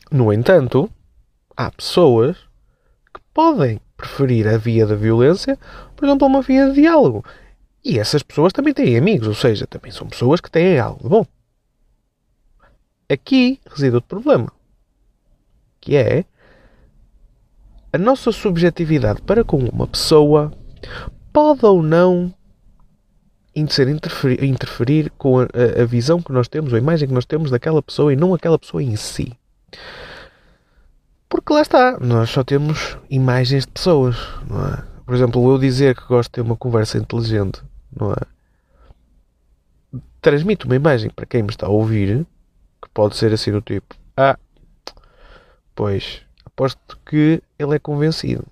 No 0.10 0.32
entanto, 0.32 0.90
há 1.58 1.70
pessoas 1.72 2.38
que 3.14 3.20
podem 3.34 3.82
preferir 3.98 4.48
a 4.48 4.58
via 4.58 4.86
da 4.86 4.96
violência, 4.96 5.58
por 5.96 6.06
exemplo, 6.06 6.26
a 6.26 6.30
uma 6.30 6.42
via 6.42 6.68
de 6.68 6.76
diálogo. 6.76 7.26
E 7.84 8.00
essas 8.00 8.24
pessoas 8.24 8.54
também 8.54 8.74
têm 8.74 8.98
amigos, 8.98 9.28
ou 9.28 9.36
seja, 9.36 9.68
também 9.68 9.92
são 9.92 10.08
pessoas 10.08 10.40
que 10.40 10.50
têm 10.50 10.80
algo 10.80 11.04
de 11.04 11.10
bom. 11.10 11.26
Aqui 13.10 13.60
reside 13.70 13.96
outro 13.96 14.08
problema, 14.08 14.52
que 15.80 15.96
é 15.96 16.26
a 17.96 17.98
nossa 17.98 18.30
subjetividade 18.30 19.22
para 19.22 19.44
com 19.44 19.58
uma 19.58 19.88
pessoa 19.88 20.52
pode 21.32 21.66
ou 21.66 21.82
não 21.82 22.34
ser 23.70 23.88
interferir, 23.88 24.44
interferir 24.44 25.10
com 25.18 25.40
a, 25.40 25.46
a, 25.82 25.86
visão 25.86 26.22
que 26.22 26.34
nós 26.34 26.50
temos, 26.50 26.74
a 26.74 26.78
imagem 26.78 27.08
que 27.08 27.14
nós 27.14 27.26
temos 27.26 27.50
daquela 27.50 27.82
pessoa 27.82 28.12
e 28.12 28.18
não 28.18 28.34
aquela 28.34 28.60
pessoa 28.60 28.84
em 28.84 28.98
si. 28.98 29.32
Porque 31.30 31.54
lá 31.54 31.62
está, 31.62 31.98
nós 32.02 32.30
só 32.30 32.44
temos 32.44 32.98
imagens 33.10 33.66
de 33.66 33.72
pessoas, 33.72 34.18
não 34.50 34.68
é? 34.68 34.84
Por 35.06 35.16
exemplo, 35.16 35.50
eu 35.50 35.58
dizer 35.58 35.96
que 35.96 36.06
gosto 36.06 36.30
de 36.30 36.34
ter 36.34 36.42
uma 36.42 36.58
conversa 36.58 36.98
inteligente, 36.98 37.64
não 37.98 38.12
é? 38.12 40.00
Transmite 40.22 40.66
uma 40.66 40.76
imagem 40.76 41.10
para 41.10 41.26
quem 41.26 41.44
me 41.44 41.50
está 41.50 41.68
a 41.68 41.70
ouvir 41.70 42.26
que 42.82 42.90
pode 42.94 43.16
ser 43.16 43.32
assim 43.32 43.54
do 43.54 43.62
tipo: 43.62 43.96
Ah, 44.18 44.38
pois 45.74 46.25
aposto 46.56 46.98
que 47.06 47.44
ele 47.60 47.76
é 47.76 47.80
convencido. 47.80 48.46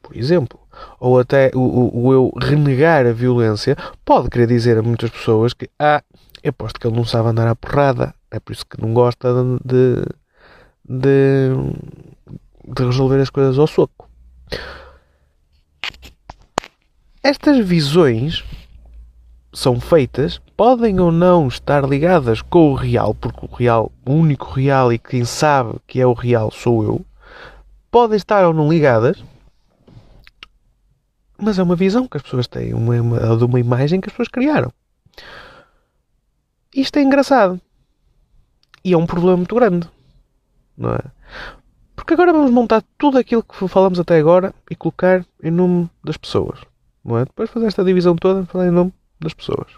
Por 0.00 0.16
exemplo. 0.16 0.58
Ou 1.00 1.18
até 1.18 1.50
o, 1.54 1.58
o, 1.58 2.06
o, 2.06 2.12
eu 2.12 2.32
renegar 2.40 3.04
a 3.04 3.12
violência 3.12 3.76
pode 4.04 4.30
querer 4.30 4.46
dizer 4.46 4.78
a 4.78 4.82
muitas 4.82 5.10
pessoas 5.10 5.52
que 5.52 5.68
ah, 5.76 6.02
eu 6.42 6.50
aposto 6.50 6.78
que 6.78 6.86
ele 6.86 6.96
não 6.96 7.04
sabe 7.04 7.28
andar 7.28 7.48
à 7.48 7.56
porrada. 7.56 8.14
É 8.30 8.38
por 8.38 8.52
isso 8.52 8.64
que 8.64 8.80
não 8.80 8.94
gosta 8.94 9.28
de, 9.64 10.04
de, 10.88 11.50
de 12.64 12.84
resolver 12.84 13.20
as 13.20 13.28
coisas 13.28 13.58
ao 13.58 13.66
soco. 13.66 14.08
Estas 17.22 17.58
visões 17.66 18.44
são 19.58 19.80
feitas 19.80 20.40
podem 20.56 21.00
ou 21.00 21.10
não 21.10 21.48
estar 21.48 21.84
ligadas 21.84 22.40
com 22.40 22.70
o 22.70 22.74
real, 22.74 23.12
porque 23.12 23.44
o 23.44 23.52
real, 23.52 23.90
o 24.06 24.12
único 24.12 24.52
real 24.52 24.92
e 24.92 24.98
quem 25.00 25.24
sabe 25.24 25.80
que 25.84 26.00
é 26.00 26.06
o 26.06 26.12
real 26.12 26.52
sou 26.52 26.84
eu, 26.84 27.04
podem 27.90 28.16
estar 28.16 28.46
ou 28.46 28.54
não 28.54 28.68
ligadas, 28.68 29.20
mas 31.36 31.58
é 31.58 31.62
uma 31.64 31.74
visão 31.74 32.06
que 32.06 32.16
as 32.16 32.22
pessoas 32.22 32.46
têm, 32.46 32.72
uma, 32.72 33.00
uma, 33.00 33.36
de 33.36 33.44
uma 33.44 33.58
imagem 33.58 34.00
que 34.00 34.08
as 34.08 34.12
pessoas 34.12 34.28
criaram. 34.28 34.72
Isto 36.72 37.00
é 37.00 37.02
engraçado. 37.02 37.60
E 38.84 38.92
é 38.92 38.96
um 38.96 39.06
problema 39.06 39.38
muito 39.38 39.56
grande. 39.56 39.88
Não 40.76 40.94
é? 40.94 41.00
Porque 41.96 42.14
agora 42.14 42.32
vamos 42.32 42.52
montar 42.52 42.84
tudo 42.96 43.18
aquilo 43.18 43.42
que 43.42 43.66
falamos 43.66 43.98
até 43.98 44.18
agora 44.18 44.54
e 44.70 44.76
colocar 44.76 45.26
em 45.42 45.50
nome 45.50 45.90
das 46.04 46.16
pessoas. 46.16 46.60
Não 47.04 47.18
é? 47.18 47.24
Depois 47.24 47.48
de 47.48 47.54
fazer 47.54 47.66
esta 47.66 47.82
divisão 47.82 48.14
toda, 48.14 48.46
falar 48.46 48.68
em 48.68 48.70
nome 48.70 48.92
das 49.20 49.34
pessoas. 49.34 49.68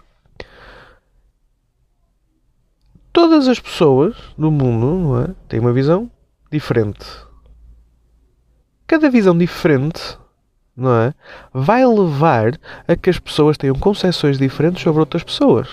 Todas 3.13 3.47
as 3.47 3.59
pessoas 3.59 4.15
do 4.37 4.49
mundo 4.49 5.19
é, 5.21 5.35
têm 5.47 5.59
uma 5.59 5.73
visão 5.73 6.09
diferente. 6.51 7.05
Cada 8.87 9.09
visão 9.09 9.37
diferente 9.37 10.17
não 10.75 10.93
é, 10.95 11.13
vai 11.53 11.85
levar 11.85 12.57
a 12.87 12.95
que 12.95 13.09
as 13.09 13.19
pessoas 13.19 13.57
tenham 13.57 13.75
concepções 13.75 14.37
diferentes 14.37 14.81
sobre 14.81 15.01
outras 15.01 15.23
pessoas. 15.23 15.67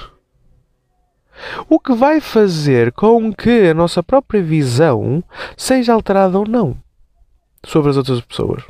O 1.69 1.79
que 1.79 1.95
vai 1.95 2.21
fazer 2.21 2.93
com 2.93 3.33
que 3.33 3.69
a 3.69 3.75
nossa 3.75 4.03
própria 4.03 4.43
visão 4.43 5.23
seja 5.57 5.93
alterada 5.93 6.39
ou 6.39 6.47
não 6.47 6.77
sobre 7.65 7.91
as 7.91 7.97
outras 7.97 8.21
pessoas. 8.21 8.65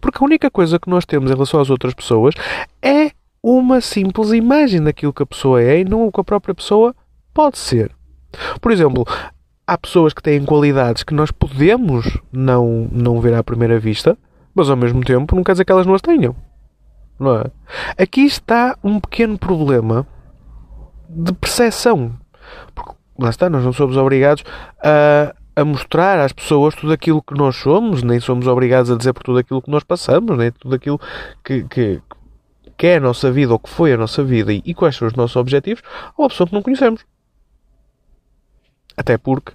Porque 0.00 0.18
a 0.18 0.26
única 0.26 0.50
coisa 0.50 0.78
que 0.78 0.90
nós 0.90 1.04
temos 1.04 1.30
em 1.30 1.34
relação 1.34 1.60
às 1.60 1.70
outras 1.70 1.94
pessoas 1.94 2.34
é 2.80 3.12
uma 3.42 3.80
simples 3.80 4.30
imagem 4.30 4.82
daquilo 4.82 5.12
que 5.12 5.22
a 5.22 5.26
pessoa 5.26 5.60
é 5.60 5.80
e 5.80 5.84
não 5.84 6.06
o 6.06 6.12
que 6.12 6.20
a 6.20 6.24
própria 6.24 6.54
pessoa 6.54 6.94
pode 7.34 7.58
ser. 7.58 7.90
Por 8.60 8.70
exemplo, 8.70 9.04
há 9.66 9.76
pessoas 9.76 10.12
que 10.12 10.22
têm 10.22 10.44
qualidades 10.44 11.02
que 11.02 11.14
nós 11.14 11.30
podemos 11.30 12.18
não, 12.30 12.88
não 12.92 13.20
ver 13.20 13.34
à 13.34 13.42
primeira 13.42 13.78
vista, 13.78 14.16
mas 14.54 14.70
ao 14.70 14.76
mesmo 14.76 15.02
tempo 15.02 15.34
não 15.34 15.42
quer 15.42 15.52
dizer 15.52 15.64
que 15.64 15.72
elas 15.72 15.86
não 15.86 15.94
as 15.94 16.00
tenham. 16.00 16.36
Não 17.18 17.40
é? 17.40 17.44
Aqui 17.98 18.22
está 18.22 18.76
um 18.82 19.00
pequeno 19.00 19.38
problema 19.38 20.06
de 21.08 21.32
percepção. 21.32 22.12
Porque, 22.74 22.92
lá 23.18 23.30
está, 23.30 23.50
nós 23.50 23.64
não 23.64 23.72
somos 23.72 23.96
obrigados 23.96 24.44
a, 24.82 25.34
a 25.54 25.64
mostrar 25.64 26.18
às 26.18 26.32
pessoas 26.32 26.74
tudo 26.74 26.92
aquilo 26.92 27.22
que 27.22 27.34
nós 27.34 27.56
somos, 27.56 28.02
nem 28.02 28.18
somos 28.18 28.46
obrigados 28.46 28.90
a 28.90 28.96
dizer 28.96 29.12
por 29.12 29.22
tudo 29.22 29.38
aquilo 29.38 29.62
que 29.62 29.70
nós 29.70 29.84
passamos, 29.84 30.36
nem 30.36 30.50
tudo 30.50 30.74
aquilo 30.74 31.00
que, 31.44 31.64
que, 31.64 32.02
que 32.82 32.88
é 32.88 32.96
a 32.96 33.00
nossa 33.00 33.30
vida 33.30 33.52
ou 33.52 33.60
que 33.60 33.70
foi 33.70 33.92
a 33.92 33.96
nossa 33.96 34.24
vida 34.24 34.52
e, 34.52 34.74
quais 34.74 34.96
são 34.96 35.06
os 35.06 35.14
nossos 35.14 35.36
objetivos 35.36 35.84
a 35.86 36.20
uma 36.20 36.28
pessoa 36.28 36.48
que 36.48 36.52
não 36.52 36.62
conhecemos. 36.62 37.06
Até 38.96 39.16
porque, 39.16 39.52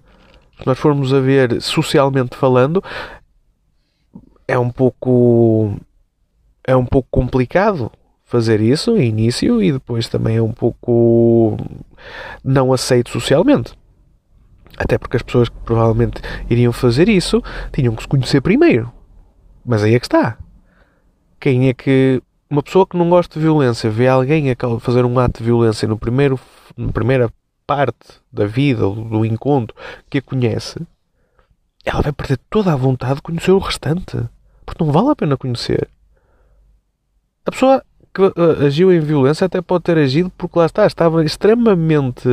se 0.58 0.66
nós 0.66 0.80
formos 0.80 1.14
a 1.14 1.20
ver 1.20 1.62
socialmente 1.62 2.38
falando, 2.38 2.82
é 4.48 4.58
um 4.58 4.70
pouco 4.70 5.78
é 6.64 6.74
um 6.74 6.86
pouco 6.86 7.10
complicado 7.12 7.92
fazer 8.24 8.62
isso 8.62 8.98
início 8.98 9.62
e 9.62 9.74
depois 9.74 10.08
também 10.08 10.38
é 10.38 10.42
um 10.42 10.54
pouco 10.54 11.58
não 12.42 12.72
aceito 12.72 13.10
socialmente. 13.10 13.74
Até 14.78 14.98
porque 14.98 15.18
as 15.18 15.24
pessoas 15.24 15.50
que 15.50 15.58
provavelmente 15.66 16.22
iriam 16.50 16.72
fazer 16.72 17.10
isso 17.10 17.44
tinham 17.74 17.94
que 17.94 18.04
se 18.04 18.08
conhecer 18.08 18.40
primeiro. 18.40 18.90
Mas 19.66 19.84
aí 19.84 19.96
é 19.96 20.00
que 20.00 20.06
está. 20.06 20.38
Quem 21.42 21.68
é 21.68 21.74
que 21.74 22.24
uma 22.50 22.63
pessoa 22.63 22.88
que 22.88 22.98
não 22.98 23.10
gosta 23.10 23.38
de 23.38 23.44
violência 23.44 23.89
vê 23.89 24.08
alguém 24.08 24.51
a 24.51 24.80
fazer 24.80 25.06
um 25.06 25.20
ato 25.20 25.39
de 25.39 25.46
violência 25.46 25.88
no 25.88 25.98
primeiro, 25.98 26.39
na 26.75 26.92
primeira 26.92 27.32
parte 27.66 28.22
da 28.32 28.46
vida, 28.46 28.82
do 28.89 29.25
encontro, 29.25 29.75
que 30.10 30.20
a 30.20 30.22
conhece, 30.22 30.80
ela 31.84 32.01
vai 32.01 32.13
perder 32.13 32.39
toda 32.50 32.72
a 32.72 32.75
vontade 32.75 33.16
de 33.16 33.22
conhecer 33.22 33.51
o 33.51 33.60
restante. 33.60 34.18
Porque 34.66 34.84
não 34.84 34.92
vale 34.92 35.10
a 35.10 35.16
pena 35.16 35.38
conhecer. 35.38 35.89
A 37.46 37.51
pessoa 37.51 37.84
que 38.13 38.22
uh, 38.22 38.66
agiu 38.66 38.92
em 38.92 39.00
violência 39.00 39.46
até 39.46 39.62
pode 39.62 39.84
ter 39.84 39.98
agido 39.98 40.32
porque 40.38 40.58
lá 40.58 40.66
está, 40.66 40.86
estava 40.86 41.24
extremamente. 41.24 42.27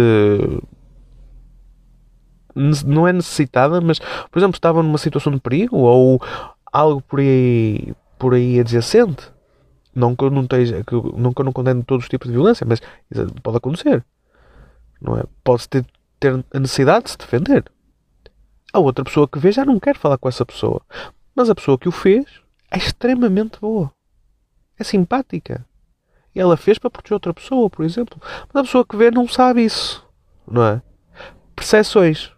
Não 2.86 3.06
é 3.06 3.12
necessitada, 3.12 3.80
mas, 3.80 3.98
por 3.98 4.38
exemplo, 4.38 4.56
estava 4.56 4.82
numa 4.82 4.98
situação 4.98 5.32
de 5.32 5.40
perigo 5.40 5.76
ou 5.76 6.22
algo 6.72 7.02
por 7.02 7.18
aí, 7.18 7.92
por 8.16 8.34
aí 8.34 8.60
adjacente. 8.60 9.33
Não 9.94 10.16
que 10.16 10.24
eu 10.24 10.30
não, 10.30 10.42
esteja, 10.42 10.82
que, 10.82 10.94
não 10.94 11.32
que 11.32 11.40
eu 11.40 11.44
não 11.44 11.52
condene 11.52 11.82
todos 11.84 12.04
os 12.04 12.08
tipos 12.08 12.28
de 12.28 12.34
violência, 12.34 12.66
mas 12.68 12.80
pode 13.42 13.56
acontecer. 13.56 14.04
Não 15.00 15.16
é? 15.16 15.24
Pode 15.42 15.68
ter, 15.68 15.84
ter 16.18 16.44
a 16.52 16.58
necessidade 16.58 17.04
de 17.04 17.10
se 17.12 17.18
defender. 17.18 17.64
A 18.72 18.80
outra 18.80 19.04
pessoa 19.04 19.28
que 19.28 19.38
vê 19.38 19.52
já 19.52 19.64
não 19.64 19.78
quer 19.78 19.96
falar 19.96 20.18
com 20.18 20.28
essa 20.28 20.44
pessoa. 20.44 20.82
Mas 21.34 21.48
a 21.48 21.54
pessoa 21.54 21.78
que 21.78 21.88
o 21.88 21.92
fez 21.92 22.40
é 22.70 22.78
extremamente 22.78 23.60
boa. 23.60 23.92
É 24.78 24.82
simpática. 24.82 25.64
E 26.34 26.40
ela 26.40 26.56
fez 26.56 26.78
para 26.78 26.90
proteger 26.90 27.14
outra 27.14 27.32
pessoa, 27.32 27.70
por 27.70 27.84
exemplo. 27.84 28.20
Mas 28.52 28.60
a 28.60 28.64
pessoa 28.64 28.84
que 28.84 28.96
vê 28.96 29.10
não 29.10 29.28
sabe 29.28 29.64
isso. 29.64 30.04
Não 30.46 30.64
é? 30.64 30.82
Percepções. 31.54 32.32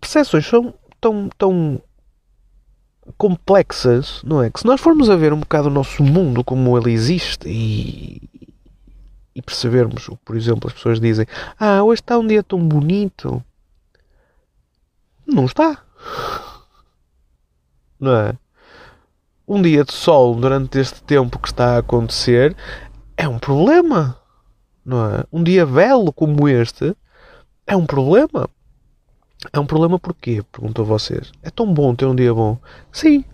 Percepções 0.00 0.46
são 0.46 0.72
tão, 0.98 1.28
tão 1.36 1.82
complexas, 3.16 4.22
não 4.24 4.42
é? 4.42 4.50
Que 4.50 4.60
se 4.60 4.66
nós 4.66 4.80
formos 4.80 5.08
a 5.08 5.16
ver 5.16 5.32
um 5.32 5.40
bocado 5.40 5.68
o 5.68 5.72
nosso 5.72 6.02
mundo 6.02 6.44
como 6.44 6.76
ele 6.76 6.92
existe 6.92 7.48
e, 7.48 8.22
e 9.34 9.42
percebermos, 9.42 10.10
por 10.24 10.36
exemplo, 10.36 10.68
as 10.68 10.72
pessoas 10.72 11.00
dizem: 11.00 11.26
Ah, 11.58 11.82
hoje 11.82 12.00
está 12.00 12.18
um 12.18 12.26
dia 12.26 12.42
tão 12.42 12.58
bonito. 12.58 13.42
Não 15.26 15.44
está. 15.44 15.82
Não 18.00 18.14
é? 18.14 18.34
Um 19.46 19.62
dia 19.62 19.84
de 19.84 19.92
sol 19.92 20.34
durante 20.34 20.78
este 20.78 21.02
tempo 21.02 21.38
que 21.38 21.48
está 21.48 21.76
a 21.76 21.78
acontecer 21.78 22.56
é 23.16 23.28
um 23.28 23.38
problema. 23.38 24.16
Não 24.84 25.04
é? 25.04 25.24
Um 25.32 25.42
dia 25.42 25.66
belo 25.66 26.12
como 26.12 26.48
este 26.48 26.96
é 27.66 27.76
um 27.76 27.84
problema. 27.84 28.48
É 29.52 29.58
um 29.60 29.66
problema 29.66 29.98
porquê? 29.98 30.42
Pergunto 30.50 30.82
a 30.82 30.84
vocês. 30.84 31.32
É 31.42 31.50
tão 31.50 31.72
bom 31.72 31.94
ter 31.94 32.06
um 32.06 32.14
dia 32.14 32.34
bom? 32.34 32.58
Sim, 32.92 33.24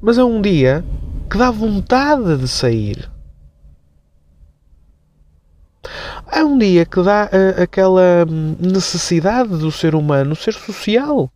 mas 0.00 0.18
é 0.18 0.24
um 0.24 0.40
dia 0.40 0.84
que 1.30 1.36
dá 1.36 1.50
vontade 1.50 2.36
de 2.38 2.48
sair. 2.48 3.10
É 6.32 6.42
um 6.42 6.56
dia 6.56 6.86
que 6.86 7.02
dá 7.02 7.26
uh, 7.26 7.62
aquela 7.62 8.24
hum, 8.28 8.56
necessidade 8.58 9.50
do 9.50 9.70
ser 9.70 9.94
humano 9.94 10.34
ser 10.34 10.54
social. 10.54 11.30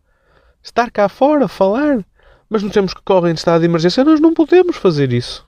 Estar 0.63 0.89
cá 0.91 1.07
fora, 1.07 1.47
falar. 1.47 2.03
Mas 2.49 2.63
não 2.63 2.69
temos 2.69 2.93
que 2.93 3.01
correr 3.03 3.29
em 3.29 3.35
estado 3.35 3.61
de 3.61 3.65
emergência, 3.65 4.03
nós 4.03 4.19
não 4.19 4.33
podemos 4.33 4.75
fazer 4.75 5.13
isso. 5.13 5.47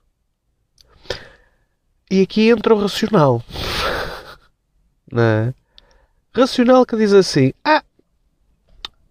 E 2.10 2.22
aqui 2.22 2.50
entra 2.50 2.76
o 2.76 2.80
racional. 2.80 3.44
É? 5.14 5.54
Racional 6.34 6.86
que 6.86 6.96
diz 6.96 7.12
assim: 7.12 7.52
Ah, 7.66 7.84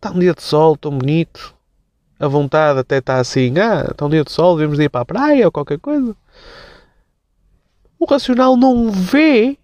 está 0.01 0.11
um 0.11 0.19
dia 0.19 0.35
de 0.35 0.43
sol 0.43 0.77
tão 0.77 0.97
bonito. 0.97 1.55
A 2.19 2.27
vontade 2.27 2.79
até 2.79 2.99
está 2.99 3.19
assim: 3.19 3.55
Ah, 3.59 3.89
está 3.91 4.07
um 4.07 4.11
dia 4.11 4.25
de 4.25 4.33
sol, 4.33 4.57
devemos 4.57 4.79
ir 4.79 4.89
para 4.89 5.03
a 5.03 5.05
praia 5.05 5.45
ou 5.45 5.53
qualquer 5.53 5.79
coisa. 5.79 6.17
O 7.99 8.07
racional 8.07 8.57
não 8.57 8.91
vê 8.91 9.59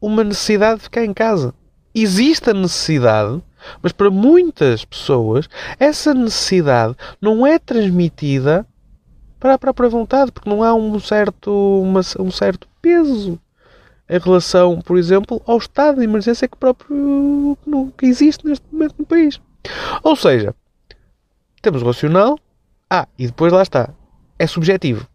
uma 0.00 0.22
necessidade 0.22 0.78
de 0.78 0.84
ficar 0.84 1.04
em 1.04 1.12
casa. 1.12 1.52
Existe 1.94 2.50
a 2.50 2.54
necessidade, 2.54 3.42
mas 3.82 3.92
para 3.92 4.10
muitas 4.10 4.84
pessoas 4.84 5.48
essa 5.78 6.14
necessidade 6.14 6.96
não 7.20 7.46
é 7.46 7.58
transmitida 7.58 8.66
para 9.38 9.54
a 9.54 9.58
própria 9.58 9.88
vontade, 9.88 10.30
porque 10.30 10.48
não 10.48 10.62
há 10.62 10.72
um 10.72 10.98
certo, 11.00 11.50
uma, 11.82 12.00
um 12.20 12.30
certo 12.30 12.68
peso 12.80 13.38
em 14.08 14.18
relação, 14.18 14.80
por 14.80 14.96
exemplo, 14.96 15.42
ao 15.44 15.58
estado 15.58 15.98
de 15.98 16.04
emergência 16.04 16.46
que, 16.46 16.56
próprio, 16.56 17.58
que 17.96 18.06
existe 18.06 18.46
neste 18.46 18.64
momento 18.70 18.94
no 18.98 19.06
país. 19.06 19.40
Ou 20.02 20.16
seja, 20.16 20.54
temos 21.60 21.82
o 21.82 21.86
racional, 21.86 22.38
ah, 22.90 23.06
e 23.18 23.26
depois 23.26 23.52
lá 23.52 23.62
está, 23.62 23.90
é 24.38 24.46
subjetivo. 24.46 25.06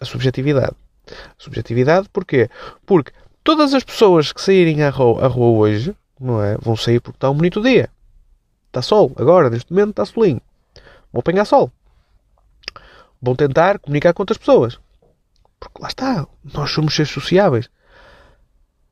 A 0.00 0.04
subjetividade. 0.04 0.76
A 1.08 1.42
subjetividade 1.42 2.08
porquê? 2.10 2.48
Porque 2.86 3.12
Todas 3.42 3.72
as 3.72 3.82
pessoas 3.82 4.32
que 4.32 4.40
saírem 4.40 4.82
à 4.82 4.90
rua, 4.90 5.24
à 5.24 5.26
rua 5.26 5.58
hoje, 5.58 5.96
não 6.20 6.42
é? 6.42 6.58
Vão 6.58 6.76
sair 6.76 7.00
porque 7.00 7.16
está 7.16 7.30
um 7.30 7.34
bonito 7.34 7.62
dia. 7.62 7.88
Está 8.66 8.82
sol. 8.82 9.12
Agora, 9.16 9.48
neste 9.48 9.72
momento, 9.72 9.90
está 9.90 10.04
solinho. 10.04 10.42
Vão 11.10 11.20
apanhar 11.20 11.46
sol. 11.46 11.72
Vão 13.20 13.34
tentar 13.34 13.78
comunicar 13.78 14.12
com 14.12 14.22
outras 14.22 14.38
pessoas. 14.38 14.78
Porque 15.58 15.80
lá 15.80 15.88
está. 15.88 16.26
Nós 16.44 16.70
somos 16.70 16.94
seres 16.94 17.10
sociáveis. 17.10 17.70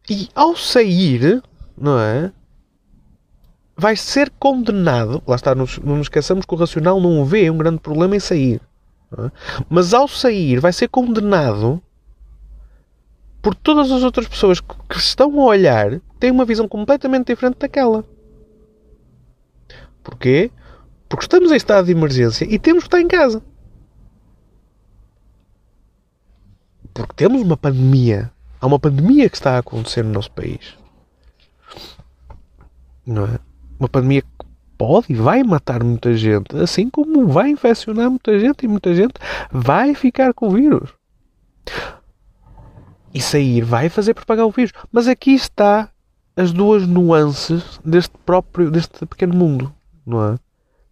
E 0.08 0.30
ao 0.34 0.56
sair, 0.56 1.42
não 1.76 2.00
é? 2.00 2.32
Vai 3.78 3.94
ser 3.94 4.30
condenado. 4.40 5.22
Lá 5.24 5.36
está, 5.36 5.54
não 5.54 5.64
nos 5.64 6.06
esqueçamos 6.06 6.44
que 6.44 6.52
o 6.52 6.56
racional 6.58 7.00
não 7.00 7.24
vê 7.24 7.48
um 7.48 7.56
grande 7.56 7.78
problema 7.78 8.16
em 8.16 8.20
sair. 8.20 8.60
É? 9.16 9.30
Mas 9.70 9.94
ao 9.94 10.08
sair, 10.08 10.58
vai 10.58 10.72
ser 10.72 10.88
condenado 10.88 11.80
por 13.40 13.54
todas 13.54 13.90
as 13.92 14.02
outras 14.02 14.26
pessoas 14.26 14.60
que 14.60 14.96
estão 14.96 15.40
a 15.40 15.44
olhar 15.44 16.00
têm 16.18 16.30
uma 16.30 16.44
visão 16.44 16.66
completamente 16.66 17.28
diferente 17.28 17.58
daquela. 17.58 18.04
Porquê? 20.02 20.50
Porque 21.08 21.24
estamos 21.24 21.52
em 21.52 21.56
estado 21.56 21.86
de 21.86 21.92
emergência 21.92 22.44
e 22.44 22.58
temos 22.58 22.82
que 22.82 22.88
estar 22.88 23.00
em 23.00 23.08
casa. 23.08 23.42
Porque 26.92 27.14
temos 27.14 27.40
uma 27.42 27.56
pandemia. 27.56 28.32
Há 28.60 28.66
uma 28.66 28.78
pandemia 28.78 29.30
que 29.30 29.36
está 29.36 29.54
a 29.54 29.58
acontecer 29.58 30.02
no 30.02 30.10
nosso 30.10 30.32
país. 30.32 30.76
Não 33.06 33.24
é? 33.24 33.47
Uma 33.78 33.88
pandemia 33.88 34.22
que 34.22 34.28
pode 34.76 35.12
e 35.12 35.14
vai 35.14 35.42
matar 35.42 35.82
muita 35.82 36.14
gente, 36.14 36.56
assim 36.56 36.88
como 36.88 37.26
vai 37.26 37.50
infeccionar 37.50 38.10
muita 38.10 38.38
gente 38.38 38.64
e 38.64 38.68
muita 38.68 38.94
gente 38.94 39.14
vai 39.50 39.94
ficar 39.94 40.32
com 40.34 40.48
o 40.48 40.50
vírus 40.50 40.90
e 43.12 43.20
sair 43.20 43.62
vai 43.62 43.88
fazer 43.88 44.14
propagar 44.14 44.46
o 44.46 44.50
vírus. 44.50 44.72
Mas 44.92 45.08
aqui 45.08 45.32
está 45.32 45.90
as 46.36 46.52
duas 46.52 46.86
nuances 46.86 47.80
deste 47.84 48.16
próprio, 48.24 48.70
deste 48.70 49.04
pequeno 49.06 49.34
mundo, 49.34 49.74
não 50.06 50.34
é? 50.34 50.38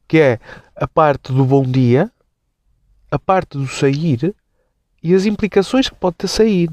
Que 0.08 0.18
é 0.18 0.40
a 0.74 0.88
parte 0.88 1.32
do 1.32 1.44
bom 1.44 1.62
dia, 1.62 2.10
a 3.10 3.18
parte 3.18 3.56
do 3.56 3.66
sair 3.66 4.34
e 5.02 5.14
as 5.14 5.24
implicações 5.24 5.88
que 5.88 5.94
pode 5.94 6.16
ter 6.16 6.28
sair. 6.28 6.70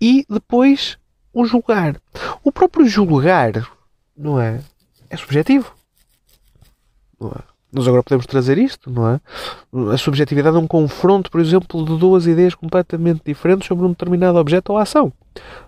E 0.00 0.26
depois 0.28 0.98
o 1.32 1.46
julgar. 1.46 2.00
O 2.42 2.52
próprio 2.52 2.86
julgar, 2.86 3.52
não 4.16 4.40
é? 4.40 4.60
É 5.10 5.16
subjetivo. 5.16 5.72
Não 7.20 7.28
é? 7.28 7.54
Nós 7.72 7.88
agora 7.88 8.04
podemos 8.04 8.24
trazer 8.26 8.56
isto, 8.56 8.88
não 8.88 9.08
é? 9.08 9.20
A 9.92 9.98
subjetividade 9.98 10.56
é 10.56 10.60
um 10.60 10.66
confronto, 10.66 11.28
por 11.28 11.40
exemplo, 11.40 11.84
de 11.84 11.98
duas 11.98 12.24
ideias 12.24 12.54
completamente 12.54 13.22
diferentes 13.24 13.66
sobre 13.66 13.84
um 13.84 13.88
determinado 13.88 14.38
objeto 14.38 14.72
ou 14.72 14.78
ação. 14.78 15.12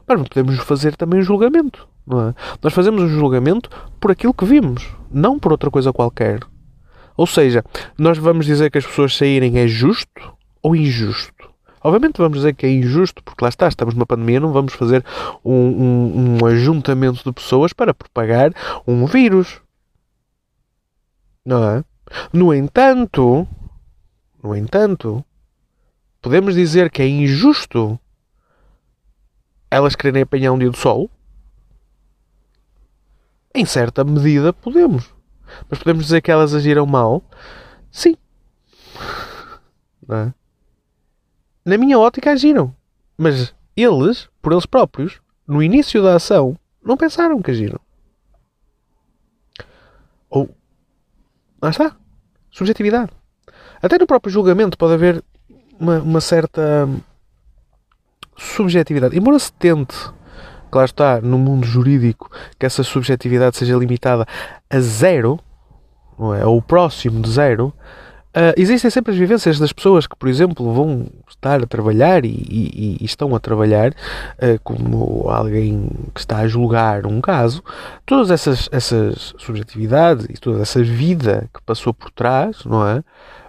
Mas 0.06 0.28
podemos 0.28 0.56
fazer 0.60 0.94
também 0.94 1.18
um 1.18 1.24
julgamento, 1.24 1.88
não 2.06 2.28
é? 2.28 2.34
Nós 2.62 2.72
fazemos 2.72 3.02
um 3.02 3.08
julgamento 3.08 3.68
por 3.98 4.12
aquilo 4.12 4.32
que 4.32 4.44
vimos, 4.44 4.88
não 5.10 5.36
por 5.36 5.50
outra 5.50 5.68
coisa 5.68 5.92
qualquer. 5.92 6.38
Ou 7.16 7.26
seja, 7.26 7.64
nós 7.98 8.18
vamos 8.18 8.46
dizer 8.46 8.70
que 8.70 8.78
as 8.78 8.86
pessoas 8.86 9.16
saírem 9.16 9.58
é 9.58 9.66
justo 9.66 10.32
ou 10.62 10.76
injusto. 10.76 11.35
Obviamente 11.86 12.18
vamos 12.18 12.38
dizer 12.38 12.52
que 12.52 12.66
é 12.66 12.72
injusto, 12.72 13.22
porque 13.22 13.44
lá 13.44 13.48
está, 13.48 13.68
estamos 13.68 13.94
numa 13.94 14.04
pandemia, 14.04 14.40
não 14.40 14.52
vamos 14.52 14.72
fazer 14.72 15.04
um, 15.44 15.54
um, 15.54 16.38
um 16.42 16.46
ajuntamento 16.46 17.22
de 17.22 17.32
pessoas 17.32 17.72
para 17.72 17.94
propagar 17.94 18.50
um 18.84 19.06
vírus. 19.06 19.62
Não 21.44 21.62
é? 21.62 21.84
No 22.32 22.52
entanto, 22.52 23.46
no 24.42 24.56
entanto, 24.56 25.24
podemos 26.20 26.56
dizer 26.56 26.90
que 26.90 27.02
é 27.02 27.08
injusto 27.08 27.96
elas 29.70 29.94
quererem 29.94 30.22
apanhar 30.22 30.50
um 30.50 30.58
dia 30.58 30.70
do 30.70 30.76
sol? 30.76 31.08
Em 33.54 33.64
certa 33.64 34.02
medida 34.02 34.52
podemos. 34.52 35.14
Mas 35.70 35.78
podemos 35.78 36.06
dizer 36.06 36.20
que 36.20 36.32
elas 36.32 36.52
agiram 36.52 36.84
mal? 36.84 37.22
Sim. 37.92 38.16
É? 40.08 40.45
Na 41.66 41.76
minha 41.76 41.98
ótica 41.98 42.30
agiram. 42.30 42.74
Mas 43.18 43.54
eles, 43.76 44.28
por 44.40 44.52
eles 44.52 44.64
próprios, 44.64 45.20
no 45.46 45.62
início 45.62 46.02
da 46.02 46.14
ação, 46.14 46.56
não 46.82 46.96
pensaram 46.96 47.42
que 47.42 47.50
agiram. 47.50 47.80
Ou 50.30 50.48
Lá 51.60 51.70
está. 51.70 51.96
Subjetividade. 52.50 53.10
Até 53.82 53.98
no 53.98 54.06
próprio 54.06 54.32
julgamento 54.32 54.78
pode 54.78 54.94
haver 54.94 55.22
uma, 55.78 55.98
uma 55.98 56.20
certa 56.20 56.88
subjetividade. 58.36 59.18
Embora 59.18 59.38
se 59.38 59.52
tente, 59.52 59.96
claro 60.70 60.86
está, 60.86 61.20
no 61.20 61.38
mundo 61.38 61.66
jurídico, 61.66 62.30
que 62.58 62.66
essa 62.66 62.82
subjetividade 62.82 63.56
seja 63.56 63.76
limitada 63.76 64.26
a 64.70 64.80
zero, 64.80 65.40
não 66.18 66.34
é? 66.34 66.44
ou 66.46 66.60
próximo 66.62 67.20
de 67.20 67.30
zero, 67.30 67.72
Uh, 68.36 68.52
existem 68.54 68.90
sempre 68.90 69.12
as 69.12 69.18
vivências 69.18 69.58
das 69.58 69.72
pessoas 69.72 70.06
que, 70.06 70.14
por 70.14 70.28
exemplo, 70.28 70.70
vão 70.74 71.06
estar 71.26 71.62
a 71.62 71.66
trabalhar 71.66 72.22
e, 72.22 72.28
e, 72.28 72.98
e 73.00 73.04
estão 73.04 73.34
a 73.34 73.40
trabalhar 73.40 73.92
uh, 73.92 74.60
como 74.62 75.30
alguém 75.30 75.88
que 76.12 76.20
está 76.20 76.40
a 76.40 76.48
julgar 76.48 77.06
um 77.06 77.18
caso. 77.22 77.64
Todas 78.04 78.30
essas, 78.30 78.68
essas 78.70 79.34
subjetividades 79.38 80.26
e 80.28 80.34
toda 80.34 80.60
essa 80.60 80.82
vida 80.82 81.48
que 81.54 81.62
passou 81.62 81.94
por 81.94 82.10
trás, 82.10 82.62
não 82.66 82.86
é? 82.86 83.02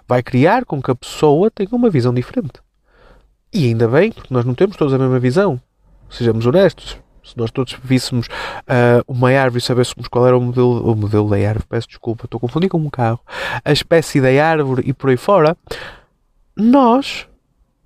Vai 0.08 0.22
criar 0.22 0.64
com 0.64 0.80
que 0.80 0.90
a 0.90 0.94
pessoa 0.94 1.50
tenha 1.50 1.68
uma 1.72 1.90
visão 1.90 2.14
diferente. 2.14 2.54
E 3.52 3.66
ainda 3.66 3.86
bem, 3.86 4.10
porque 4.10 4.32
nós 4.32 4.46
não 4.46 4.54
temos 4.54 4.74
todos 4.74 4.94
a 4.94 4.98
mesma 4.98 5.18
visão. 5.18 5.60
Sejamos 6.08 6.46
honestos. 6.46 6.98
Se 7.28 7.36
nós 7.36 7.50
todos 7.50 7.76
víssemos 7.84 8.26
uh, 8.26 9.04
uma 9.06 9.30
árvore 9.30 9.62
e 9.62 9.66
sabêssemos 9.66 10.08
qual 10.08 10.26
era 10.26 10.36
o 10.36 10.40
modelo, 10.40 10.90
o 10.90 10.96
modelo 10.96 11.28
da 11.28 11.36
árvore, 11.36 11.66
peço 11.68 11.88
desculpa, 11.88 12.24
estou 12.24 12.38
a 12.38 12.40
confundir 12.40 12.70
com 12.70 12.78
um 12.78 12.88
carro, 12.88 13.20
a 13.62 13.70
espécie 13.70 14.18
da 14.18 14.28
árvore 14.42 14.82
e 14.86 14.94
por 14.94 15.10
aí 15.10 15.18
fora, 15.18 15.54
nós 16.56 17.28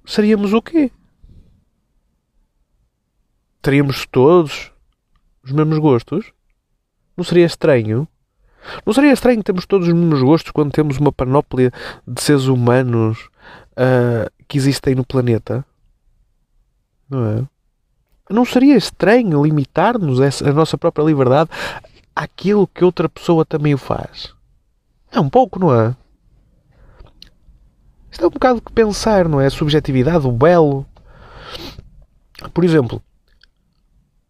seríamos 0.07 0.53
o 0.53 0.63
quê? 0.63 0.93
Teríamos 3.61 4.07
todos 4.07 4.71
os 5.43 5.51
mesmos 5.51 5.79
gostos? 5.79 6.33
Não 7.17 7.25
seria 7.25 7.47
estranho? 7.47 8.07
Não 8.87 8.93
seria 8.93 9.13
estranho 9.13 9.43
termos 9.43 9.67
todos 9.67 9.89
os 9.89 9.95
mesmos 9.95 10.23
gostos 10.23 10.53
quando 10.53 10.71
temos 10.71 10.99
uma 10.99 11.11
panóplia 11.11 11.73
de 12.07 12.23
seres 12.23 12.45
humanos 12.45 13.29
uh, 13.73 14.31
que 14.47 14.57
existem 14.57 14.95
no 14.95 15.05
planeta? 15.05 15.67
Não 17.11 17.27
é? 17.27 17.45
Não 18.33 18.45
seria 18.45 18.77
estranho 18.77 19.43
limitar-nos 19.43 20.21
a 20.21 20.53
nossa 20.53 20.79
própria 20.79 21.05
liberdade 21.05 21.51
àquilo 22.15 22.67
que 22.67 22.85
outra 22.85 23.09
pessoa 23.09 23.45
também 23.45 23.75
o 23.75 23.79
faz? 23.79 24.35
É 25.11 25.21
um 25.21 25.29
pouco, 25.29 25.59
não 25.59 25.75
é? 25.75 25.95
Isto 28.11 28.25
é 28.25 28.27
um 28.27 28.31
bocado 28.31 28.63
de 28.67 28.73
pensar, 28.73 29.29
não 29.29 29.41
é? 29.41 29.47
A 29.47 29.51
subjetividade, 29.51 30.27
o 30.27 30.33
belo. 30.33 30.87
Por 32.53 32.65
exemplo, 32.65 33.03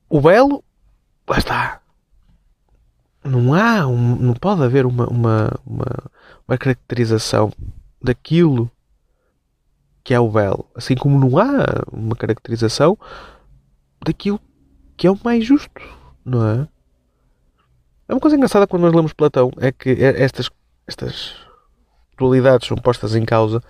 o 0.09 0.21
belo, 0.21 0.62
lá 1.29 1.38
está. 1.38 1.81
Não 3.25 3.55
há, 3.55 3.87
um, 3.87 4.17
não 4.17 4.35
pode 4.35 4.62
haver 4.62 4.85
uma, 4.85 5.07
uma, 5.07 5.51
uma, 5.65 5.87
uma 6.47 6.59
caracterização 6.59 7.53
daquilo 8.01 8.71
que 10.05 10.12
é 10.12 10.21
o 10.21 10.31
belo. 10.31 10.67
Assim 10.75 10.95
como 10.95 11.19
não 11.19 11.38
há 11.38 11.85
uma 11.93 12.17
caracterização 12.17 12.99
daquilo 14.05 14.41
que 14.97 15.07
é 15.07 15.11
o 15.11 15.19
mais 15.25 15.45
justo, 15.45 15.81
não 16.25 16.47
é? 16.47 16.69
É 18.09 18.15
uma 18.15 18.21
coisa 18.21 18.37
engraçada 18.37 18.67
quando 18.67 18.83
nós 18.83 18.93
lemos 18.93 19.12
Platão 19.12 19.51
é 19.59 19.73
que 19.73 19.91
é, 19.91 20.23
estas, 20.23 20.51
estas 20.87 21.35
dualidades 22.19 22.69
são 22.69 22.77
postas 22.77 23.15
em 23.15 23.25
causa 23.25 23.62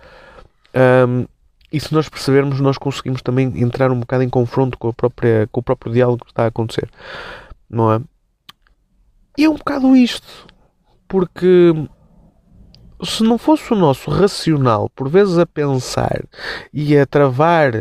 um, 1.07 1.27
e 1.73 1.81
se 1.81 1.93
nós 1.95 2.09
percebermos 2.09 2.61
nós 2.61 2.77
conseguimos 2.77 3.23
também 3.23 3.47
entrar 3.61 3.91
um 3.91 4.01
bocado 4.01 4.23
em 4.23 4.29
confronto 4.29 4.77
com, 4.79 4.89
a 4.89 4.93
própria, 4.93 5.49
com 5.51 5.61
o 5.61 5.63
próprio 5.63 5.93
diálogo 5.93 6.25
que 6.25 6.31
está 6.31 6.45
a 6.45 6.49
acontecer, 6.49 6.91
não 7.69 7.93
é? 7.93 8.01
E 9.39 9.45
é 9.45 9.49
um 9.49 9.57
bocado 9.57 9.97
isto, 9.97 10.47
porque 11.09 11.73
se 13.03 13.23
não 13.23 13.39
fosse 13.39 13.73
o 13.73 13.77
nosso 13.77 14.11
racional, 14.11 14.91
por 14.91 15.09
vezes 15.09 15.39
a 15.39 15.47
pensar 15.47 16.25
e 16.73 16.97
a 16.97 17.07
travar 17.07 17.75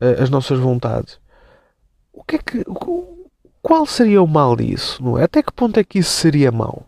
uh, 0.00 0.22
as 0.22 0.28
nossas 0.28 0.58
vontades, 0.58 1.20
o 2.16 2.24
que 2.24 2.36
é 2.36 2.38
que. 2.38 2.64
Qual 3.62 3.84
seria 3.84 4.22
o 4.22 4.26
mal 4.26 4.56
disso? 4.56 5.02
Não 5.02 5.18
é? 5.18 5.24
Até 5.24 5.42
que 5.42 5.52
ponto 5.52 5.78
é 5.78 5.84
que 5.84 5.98
isso 5.98 6.10
seria 6.10 6.50
mau? 6.50 6.84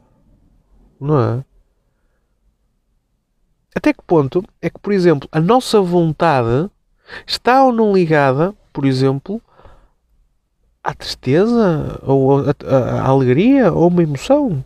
Não 0.98 1.20
é? 1.20 1.44
Até 3.74 3.92
que 3.92 4.02
ponto 4.02 4.42
é 4.62 4.70
que, 4.70 4.78
por 4.78 4.92
exemplo, 4.92 5.28
a 5.30 5.40
nossa 5.40 5.80
vontade 5.80 6.70
está 7.26 7.64
ou 7.64 7.72
não 7.72 7.92
ligada, 7.92 8.54
por 8.72 8.84
exemplo, 8.86 9.40
à 10.82 10.94
tristeza, 10.94 12.00
ou 12.02 12.38
à, 12.38 13.02
alegria, 13.06 13.72
ou 13.72 13.88
uma 13.88 14.02
emoção? 14.02 14.64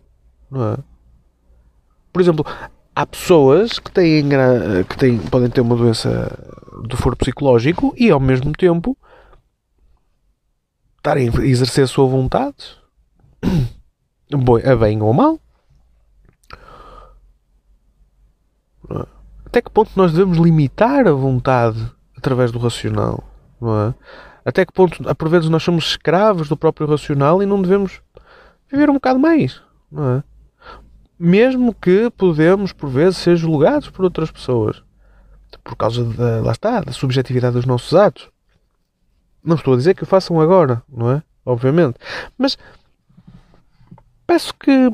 Não 0.51 0.75
é? 0.75 0.77
Por 2.13 2.23
exemplo, 2.23 2.47
há 2.95 3.07
pessoas 3.07 3.79
que 3.79 3.91
têm, 3.91 4.29
que 4.89 4.97
têm, 4.97 5.19
podem 5.19 5.51
ter 5.51 5.63
uma 5.63 5.77
doença 5.77 6.39
do 6.85 6.97
foro 6.97 7.17
psicológico 7.17 7.95
e 7.97 8.11
ao 8.11 8.21
mesmo 8.21 8.53
tempo 8.53 8.97
estarem 11.03 11.29
a 11.29 11.45
exercer 11.45 11.83
a 11.83 11.89
sua 11.89 12.07
vontade, 12.07 12.79
a 14.65 14.77
bem 14.77 15.03
ou 15.03 15.11
a 15.11 15.13
mal. 15.13 15.41
Até 19.45 19.61
que 19.61 19.71
ponto 19.71 19.91
nós 19.97 20.13
devemos 20.13 20.39
limitar 20.39 21.07
a 21.07 21.13
vontade 21.13 21.91
através 22.17 22.53
do 22.53 22.59
racional? 22.59 23.23
Não 23.61 23.89
é? 23.89 23.95
Até 24.45 24.65
que 24.65 24.73
ponto, 24.73 25.03
por 25.15 25.29
vezes, 25.29 25.49
nós 25.49 25.63
somos 25.63 25.85
escravos 25.85 26.49
do 26.49 26.57
próprio 26.57 26.87
racional 26.87 27.43
e 27.43 27.47
não 27.47 27.61
devemos 27.61 28.01
viver 28.71 28.89
um 28.89 28.95
bocado 28.95 29.19
mais? 29.19 29.61
Não 29.91 30.19
é? 30.19 30.25
Mesmo 31.19 31.75
que 31.75 32.11
podemos, 32.17 32.73
por 32.73 32.89
vezes, 32.89 33.19
ser 33.19 33.37
julgados 33.37 33.91
por 33.91 34.05
outras 34.05 34.31
pessoas 34.31 34.83
por 35.63 35.77
causa 35.77 36.05
da, 36.05 36.41
lá 36.41 36.53
está, 36.53 36.81
da 36.81 36.93
subjetividade 36.93 37.55
dos 37.55 37.67
nossos 37.67 37.95
atos. 37.95 38.32
Não 39.45 39.57
estou 39.57 39.75
a 39.75 39.77
dizer 39.77 39.95
que 39.95 40.05
o 40.05 40.07
façam 40.07 40.41
agora, 40.41 40.83
não 40.89 41.11
é? 41.11 41.23
Obviamente. 41.45 41.99
Mas 42.39 42.57
peço 44.27 44.55
que, 44.55 44.91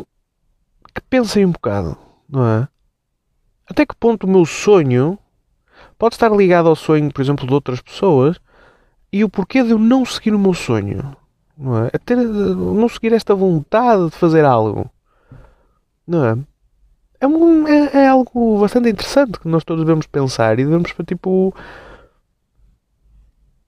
que 0.95 1.01
pensem 1.09 1.45
um 1.45 1.53
bocado, 1.53 1.97
não 2.29 2.47
é? 2.47 2.69
Até 3.67 3.85
que 3.85 3.95
ponto 3.95 4.25
o 4.25 4.31
meu 4.31 4.47
sonho 4.47 5.19
pode 5.99 6.15
estar 6.15 6.31
ligado 6.31 6.69
ao 6.69 6.77
sonho, 6.77 7.13
por 7.13 7.21
exemplo, 7.21 7.47
de 7.47 7.53
outras 7.53 7.81
pessoas 7.81 8.41
e 9.13 9.23
o 9.25 9.29
porquê 9.29 9.63
de 9.63 9.71
eu 9.71 9.79
não 9.79 10.05
seguir 10.05 10.35
o 10.35 10.39
meu 10.39 10.55
sonho, 10.55 11.15
não 11.57 11.85
é? 11.85 11.91
Até 11.93 12.17
não 12.17 12.89
seguir 12.89 13.13
esta 13.13 13.35
vontade 13.35 14.07
de 14.07 14.17
fazer 14.17 14.45
algo, 14.45 14.91
não 16.07 16.25
é? 16.25 16.39
É, 17.21 17.27
um, 17.27 17.67
é, 17.67 18.05
é 18.05 18.09
algo 18.09 18.61
bastante 18.61 18.89
interessante 18.89 19.41
que 19.41 19.49
nós 19.49 19.65
todos 19.65 19.85
devemos 19.85 20.07
pensar 20.07 20.59
e 20.59 20.65
devemos, 20.65 20.95
tipo, 21.07 21.55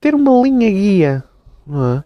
ter 0.01 0.15
uma 0.15 0.31
linha 0.41 0.69
guia, 0.69 1.23
não 1.65 1.93
é? 1.93 2.03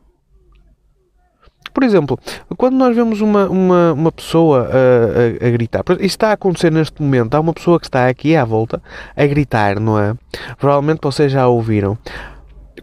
Por 1.74 1.84
exemplo, 1.84 2.18
quando 2.56 2.76
nós 2.76 2.96
vemos 2.96 3.20
uma, 3.20 3.50
uma, 3.50 3.94
uma 3.94 4.12
pessoa 4.12 4.70
a, 4.70 5.46
a, 5.46 5.48
a, 5.48 5.52
gritar, 5.52 5.84
isto 5.90 6.04
está 6.04 6.30
a 6.30 6.34
acontecer 6.34 6.72
neste 6.72 7.02
momento, 7.02 7.36
há 7.36 7.40
uma 7.40 7.54
pessoa 7.54 7.80
que 7.80 7.86
está 7.86 8.08
aqui 8.08 8.34
à 8.34 8.46
volta 8.46 8.82
a 9.14 9.26
gritar, 9.26 9.78
não 9.78 10.00
é? 10.00 10.16
Provavelmente 10.58 11.00
vocês 11.02 11.32
já 11.32 11.48
ouviram. 11.48 11.98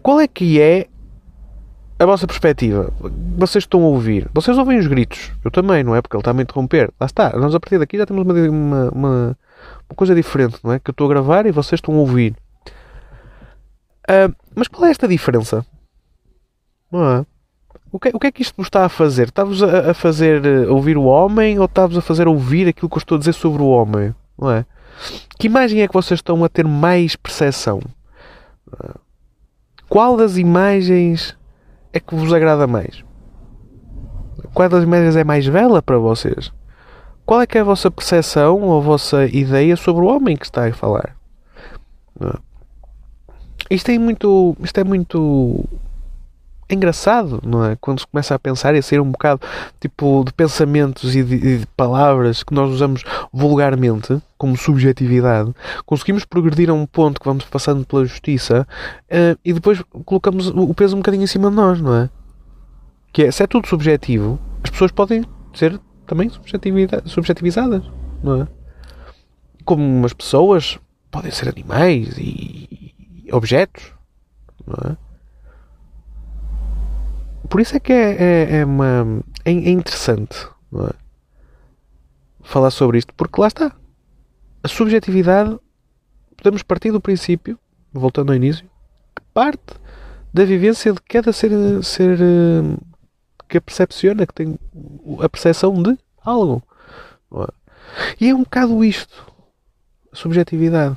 Qual 0.03 0.21
é 0.21 0.29
que 0.29 0.61
é 0.61 0.89
a 1.99 2.05
vossa 2.05 2.27
perspectiva? 2.27 2.93
Vocês 3.39 3.65
estão 3.65 3.83
a 3.83 3.87
ouvir, 3.87 4.29
vocês 4.35 4.59
ouvem 4.59 4.79
os 4.79 4.87
gritos, 4.87 5.33
eu 5.43 5.51
também, 5.51 5.83
não 5.83 5.97
é? 5.97 6.03
Porque 6.03 6.15
ele 6.15 6.21
está 6.21 6.33
a 6.33 6.35
me 6.35 6.43
interromper. 6.43 6.93
Lá 7.01 7.07
está, 7.07 7.35
nós 7.39 7.55
a 7.55 7.61
partir 7.61 7.79
daqui 7.79 7.97
já 7.97 8.05
temos 8.05 8.23
uma, 8.25 8.35
uma, 8.35 8.91
uma, 8.91 9.39
uma 9.89 9.97
coisa 9.97 10.15
diferente, 10.15 10.59
não 10.63 10.71
é? 10.71 10.79
Que 10.79 10.91
eu 10.91 10.93
estou 10.93 11.07
a 11.07 11.11
gravar 11.11 11.47
e 11.47 11.51
vocês 11.51 11.79
estão 11.79 11.95
a 11.95 11.99
ouvir. 11.99 12.37
Uh, 14.09 14.35
mas 14.55 14.69
qual 14.69 14.87
é 14.87 14.91
esta 14.91 15.07
diferença? 15.09 15.65
Não 16.91 17.05
é? 17.05 17.27
O 17.91 17.99
que, 17.99 18.09
o 18.15 18.19
que 18.19 18.27
é 18.27 18.33
que 18.33 18.43
isto 18.43 18.55
vos 18.57 18.67
está 18.67 18.85
a 18.85 18.89
fazer? 18.89 19.29
Está-vos 19.29 19.63
a, 19.63 19.91
a, 19.91 19.95
fazer 19.95 20.45
eh, 20.47 20.67
ouvir 20.67 20.97
o 20.97 21.05
homem 21.05 21.59
ou 21.59 21.67
está-vos 21.67 21.99
a 21.99 22.01
fazer 22.01 22.27
ouvir 22.27 22.67
aquilo 22.67 22.89
que 22.89 22.97
eu 22.97 22.99
estou 22.99 23.17
a 23.17 23.19
dizer 23.19 23.35
sobre 23.35 23.63
o 23.63 23.67
homem? 23.67 24.15
Não 24.39 24.51
é? 24.51 24.65
Que 25.39 25.47
imagem 25.47 25.83
é 25.83 25.89
que 25.89 25.93
vocês 25.93 26.19
estão 26.19 26.43
a 26.43 26.49
ter 26.49 26.67
mais 26.67 27.17
percepção? 27.17 27.81
Qual 29.89 30.17
das 30.17 30.39
imagens 30.39 31.37
é 31.93 32.01
que 32.01 32.15
vos 32.15 32.33
agrada 32.33 32.67
mais? 32.67 33.05
Qual 34.55 34.69
das 34.71 34.85
imagens 34.85 35.17
é 35.17 35.25
mais 35.25 35.47
bela 35.47 35.83
para 35.83 35.99
vocês? 35.99 36.51
Qual 37.27 37.43
é 37.43 37.47
que 37.47 37.59
é 37.59 37.61
a 37.61 37.65
vossa 37.65 37.91
percepção 37.91 38.63
ou 38.63 38.79
a 38.79 38.81
vossa 38.81 39.27
ideia 39.27 39.77
sobre 39.77 40.03
o 40.03 40.09
homem 40.09 40.37
que 40.37 40.47
está 40.47 40.67
a 40.67 40.73
falar? 40.73 41.15
Não 42.19 42.31
é? 42.31 42.52
Isto 43.73 43.91
é 43.91 43.99
muito. 43.99 44.57
Isto 44.63 44.81
é 44.81 44.85
muito 44.85 45.65
engraçado, 46.69 47.41
não 47.45 47.65
é? 47.65 47.77
Quando 47.77 48.01
se 48.01 48.07
começa 48.07 48.35
a 48.35 48.39
pensar 48.39 48.75
e 48.75 48.79
a 48.79 48.83
ser 48.83 49.01
um 49.01 49.11
bocado 49.11 49.41
tipo 49.81 50.25
de 50.25 50.33
pensamentos 50.33 51.15
e 51.15 51.23
de, 51.23 51.35
e 51.35 51.59
de, 51.59 51.67
palavras 51.77 52.43
que 52.43 52.55
nós 52.55 52.71
usamos 52.71 53.03
vulgarmente, 53.33 54.21
como 54.39 54.57
subjetividade, 54.57 55.55
conseguimos 55.85 56.25
progredir 56.25 56.71
a 56.71 56.73
um 56.73 56.87
ponto 56.87 57.21
que 57.21 57.27
vamos 57.27 57.45
passando 57.45 57.85
pela 57.85 58.05
justiça 58.07 58.67
uh, 59.05 59.39
e 59.45 59.53
depois 59.53 59.83
colocamos 60.05 60.49
o 60.49 60.73
peso 60.73 60.97
um 60.97 61.01
bocadinho 61.01 61.25
em 61.25 61.27
cima 61.27 61.51
de 61.51 61.57
nós, 61.57 61.81
não 61.81 61.95
é? 61.95 62.11
Que 63.13 63.25
é, 63.25 63.31
se 63.31 63.43
é 63.43 63.47
tudo 63.47 63.69
subjetivo, 63.69 64.39
as 64.65 64.71
pessoas 64.71 64.93
podem 64.93 65.25
ser 65.53 65.79
também 66.07 66.31
subjetivizadas, 67.05 67.83
não 68.23 68.43
é? 68.43 68.49
Como 69.65 69.85
umas 69.85 70.15
pessoas 70.15 70.79
podem 71.11 71.31
ser 71.31 71.51
animais 71.51 72.17
e 72.17 72.82
objetos, 73.33 73.93
é? 74.85 74.97
Por 77.49 77.61
isso 77.61 77.77
é 77.77 77.81
que 77.81 77.93
é, 77.93 78.13
é, 78.13 78.57
é 78.61 78.65
uma, 78.65 79.23
é, 79.45 79.51
é 79.51 79.71
interessante 79.71 80.49
é? 80.75 80.95
falar 82.43 82.71
sobre 82.71 82.99
isto, 82.99 83.13
porque 83.15 83.41
lá 83.41 83.49
está. 83.49 83.77
A 84.63 84.69
subjetividade, 84.69 85.59
podemos 86.37 86.63
partir 86.63 86.93
do 86.93 87.01
princípio, 87.01 87.59
voltando 87.93 88.31
ao 88.31 88.37
início, 88.37 88.65
que 89.15 89.23
parte 89.35 89.75
da 90.33 90.45
vivência 90.45 90.93
de 90.93 91.01
cada 91.03 91.33
ser, 91.33 91.51
ser 91.83 92.19
eh, 92.21 92.77
que 93.49 93.59
a 93.59 93.61
percepciona, 93.61 94.27
que 94.27 94.33
tem 94.33 94.59
a 95.21 95.29
percepção 95.29 95.83
de 95.83 95.99
algo. 96.25 96.63
E 98.19 98.31
é 98.31 98.35
um 98.35 98.45
bocado 98.45 98.83
isto, 98.83 99.27
subjetividade. 100.13 100.97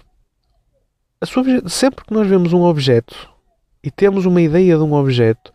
A 1.22 1.26
subje 1.26 1.62
sempre 1.68 2.06
que 2.06 2.14
nós 2.14 2.28
vemos 2.28 2.54
um 2.54 2.64
objeto 2.64 3.30
e 3.84 3.90
temos 3.90 4.26
uma 4.26 4.42
ideia 4.42 4.78
de 4.78 4.84
um 4.84 4.94
objeto, 4.94 5.52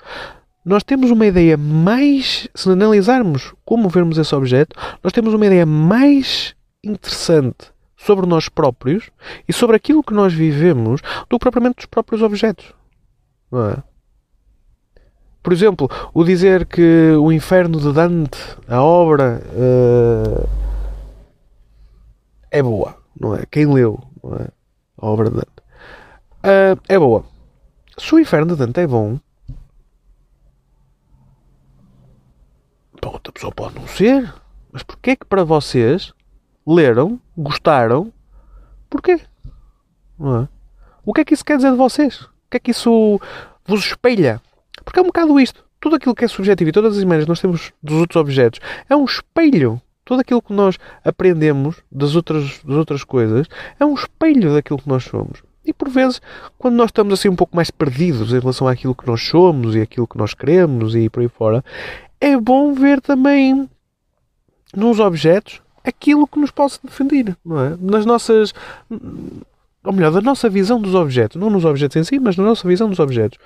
nós 0.64 0.82
temos 0.82 1.10
uma 1.10 1.26
ideia 1.26 1.56
mais, 1.56 2.48
se 2.54 2.70
analisarmos 2.70 3.54
como 3.64 3.88
vermos 3.88 4.18
esse 4.18 4.34
objeto, 4.34 4.76
nós 5.02 5.12
temos 5.12 5.34
uma 5.34 5.46
ideia 5.46 5.66
mais 5.66 6.54
interessante 6.82 7.72
sobre 7.96 8.26
nós 8.26 8.48
próprios 8.48 9.10
e 9.46 9.52
sobre 9.52 9.76
aquilo 9.76 10.02
que 10.02 10.14
nós 10.14 10.32
vivemos 10.32 11.00
do 11.28 11.38
que 11.38 11.44
propriamente 11.44 11.76
dos 11.76 11.86
próprios 11.86 12.22
objetos. 12.22 12.72
Não 13.50 13.68
é? 13.68 13.82
Por 15.42 15.52
exemplo, 15.52 15.88
o 16.12 16.22
dizer 16.22 16.66
que 16.66 17.12
o 17.18 17.32
Inferno 17.32 17.80
de 17.80 17.92
Dante, 17.92 18.38
a 18.68 18.82
obra, 18.82 19.42
uh, 19.52 20.48
é 22.50 22.62
boa, 22.62 22.96
não 23.18 23.34
é? 23.34 23.44
Quem 23.50 23.66
leu 23.66 23.98
não 24.22 24.36
é? 24.36 24.59
A 25.00 25.06
obra 25.06 25.30
de 25.30 25.36
Dante 25.36 25.60
uh, 26.44 26.80
é 26.88 26.98
boa. 26.98 27.24
Se 27.96 28.14
o 28.14 28.18
Inferno 28.18 28.54
de 28.54 28.56
Dante 28.56 28.80
é 28.80 28.86
bom, 28.86 29.18
para 33.00 33.10
outra 33.10 33.32
pessoa 33.32 33.52
pode 33.52 33.74
não 33.74 33.86
ser. 33.86 34.32
Mas 34.72 34.82
porquê 34.82 35.16
que 35.16 35.26
para 35.26 35.42
vocês 35.42 36.12
leram, 36.66 37.20
gostaram, 37.36 38.12
porquê? 38.88 39.12
É? 39.12 40.48
O 41.04 41.12
que 41.12 41.22
é 41.22 41.24
que 41.24 41.34
isso 41.34 41.44
quer 41.44 41.56
dizer 41.56 41.72
de 41.72 41.76
vocês? 41.76 42.20
O 42.20 42.30
que 42.50 42.56
é 42.58 42.60
que 42.60 42.70
isso 42.70 43.20
vos 43.66 43.84
espelha? 43.84 44.40
Porque 44.84 44.98
é 44.98 45.02
um 45.02 45.06
bocado 45.06 45.40
isto. 45.40 45.64
Tudo 45.80 45.96
aquilo 45.96 46.14
que 46.14 46.24
é 46.24 46.28
subjetivo 46.28 46.70
e 46.70 46.72
todas 46.72 46.96
as 46.96 47.02
imagens 47.02 47.24
que 47.24 47.28
nós 47.30 47.40
temos 47.40 47.72
dos 47.82 47.96
outros 47.96 48.16
objetos 48.16 48.60
é 48.88 48.94
um 48.94 49.04
espelho. 49.04 49.80
Tudo 50.10 50.22
aquilo 50.22 50.42
que 50.42 50.52
nós 50.52 50.76
aprendemos 51.04 51.76
das 51.88 52.16
outras, 52.16 52.60
das 52.64 52.76
outras 52.76 53.04
coisas 53.04 53.46
é 53.78 53.84
um 53.84 53.94
espelho 53.94 54.52
daquilo 54.52 54.80
que 54.80 54.88
nós 54.88 55.04
somos. 55.04 55.40
E 55.64 55.72
por 55.72 55.88
vezes, 55.88 56.20
quando 56.58 56.74
nós 56.74 56.88
estamos 56.88 57.14
assim 57.14 57.28
um 57.28 57.36
pouco 57.36 57.54
mais 57.54 57.70
perdidos 57.70 58.32
em 58.32 58.40
relação 58.40 58.66
àquilo 58.66 58.92
que 58.92 59.06
nós 59.06 59.22
somos 59.22 59.76
e 59.76 59.80
aquilo 59.80 60.08
que 60.08 60.18
nós 60.18 60.34
queremos 60.34 60.96
e 60.96 61.08
por 61.08 61.20
aí 61.20 61.28
fora, 61.28 61.64
é 62.20 62.36
bom 62.36 62.74
ver 62.74 63.00
também 63.00 63.70
nos 64.74 64.98
objetos 64.98 65.62
aquilo 65.84 66.26
que 66.26 66.40
nos 66.40 66.50
possa 66.50 66.80
defender, 66.82 67.36
não 67.44 67.60
é? 67.60 67.76
Nas 67.80 68.04
nossas. 68.04 68.52
Ou 69.84 69.92
melhor, 69.92 70.10
da 70.10 70.20
nossa 70.20 70.50
visão 70.50 70.80
dos 70.80 70.96
objetos. 70.96 71.40
Não 71.40 71.50
nos 71.50 71.64
objetos 71.64 71.96
em 71.98 72.02
si, 72.02 72.18
mas 72.18 72.36
na 72.36 72.42
nossa 72.42 72.66
visão 72.66 72.90
dos 72.90 72.98
objetos. 72.98 73.38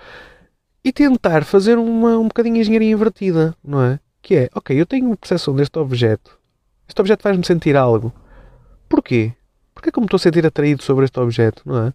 E 0.82 0.90
tentar 0.90 1.44
fazer 1.44 1.76
uma, 1.76 2.16
um 2.16 2.28
bocadinho 2.28 2.56
engenharia 2.56 2.90
invertida, 2.90 3.54
não 3.62 3.82
é? 3.82 4.00
Que 4.22 4.34
é, 4.34 4.50
ok, 4.54 4.80
eu 4.80 4.86
tenho 4.86 5.14
percepção 5.14 5.54
deste 5.54 5.78
objeto. 5.78 6.42
Este 6.88 7.00
objeto 7.00 7.22
faz-me 7.22 7.44
sentir 7.44 7.76
algo. 7.76 8.12
Porquê? 8.88 9.32
Porquê 9.74 9.90
que 9.90 9.98
eu 9.98 10.02
me 10.02 10.06
estou 10.06 10.16
a 10.16 10.20
sentir 10.20 10.46
atraído 10.46 10.82
sobre 10.82 11.04
este 11.04 11.18
objeto, 11.18 11.62
não 11.64 11.86
é? 11.86 11.92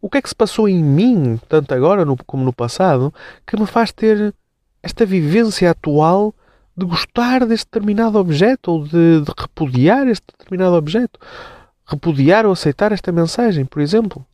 O 0.00 0.10
que 0.10 0.18
é 0.18 0.22
que 0.22 0.28
se 0.28 0.34
passou 0.34 0.68
em 0.68 0.82
mim, 0.82 1.40
tanto 1.48 1.72
agora 1.72 2.04
como 2.26 2.44
no 2.44 2.52
passado, 2.52 3.14
que 3.46 3.58
me 3.58 3.66
faz 3.66 3.92
ter 3.92 4.34
esta 4.82 5.06
vivência 5.06 5.70
atual 5.70 6.34
de 6.76 6.84
gostar 6.84 7.46
deste 7.46 7.66
determinado 7.66 8.18
objeto 8.18 8.72
ou 8.72 8.84
de, 8.84 9.20
de 9.20 9.32
repudiar 9.38 10.08
este 10.08 10.26
determinado 10.26 10.74
objeto. 10.74 11.20
Repudiar 11.86 12.46
ou 12.46 12.52
aceitar 12.52 12.90
esta 12.90 13.12
mensagem, 13.12 13.64
por 13.64 13.80
exemplo. 13.80 14.26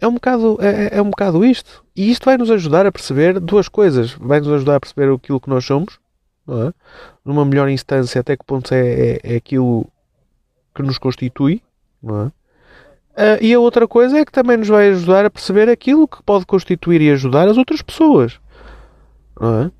É 0.00 0.06
um 0.06 0.14
bocado, 0.14 0.58
é, 0.60 0.68
é, 0.68 0.98
é 0.98 1.02
um 1.02 1.10
bocado 1.10 1.44
isto. 1.44 1.84
E 1.96 2.10
isto 2.10 2.24
vai 2.24 2.36
nos 2.36 2.50
ajudar 2.50 2.86
a 2.86 2.92
perceber 2.92 3.40
duas 3.40 3.68
coisas. 3.68 4.12
Vai 4.12 4.40
nos 4.40 4.52
ajudar 4.52 4.76
a 4.76 4.80
perceber 4.80 5.12
aquilo 5.12 5.40
que 5.40 5.48
nós 5.48 5.64
somos, 5.64 5.98
é? 6.48 6.72
numa 7.24 7.44
melhor 7.44 7.68
instância, 7.68 8.20
até 8.20 8.36
que 8.36 8.44
ponto 8.44 8.72
é, 8.72 8.78
é, 8.78 9.20
é 9.22 9.36
aquilo 9.36 9.86
que 10.74 10.82
nos 10.82 10.98
constitui, 10.98 11.62
é? 12.04 12.38
Uh, 13.18 13.36
e 13.40 13.52
a 13.52 13.58
outra 13.58 13.88
coisa 13.88 14.16
é 14.16 14.24
que 14.24 14.30
também 14.30 14.56
nos 14.56 14.68
vai 14.68 14.90
ajudar 14.90 15.24
a 15.24 15.30
perceber 15.30 15.68
aquilo 15.68 16.06
que 16.06 16.22
pode 16.22 16.46
constituir 16.46 17.00
e 17.00 17.10
ajudar 17.10 17.48
as 17.48 17.58
outras 17.58 17.82
pessoas. 17.82 18.38
Não 19.40 19.62
é? 19.62 19.70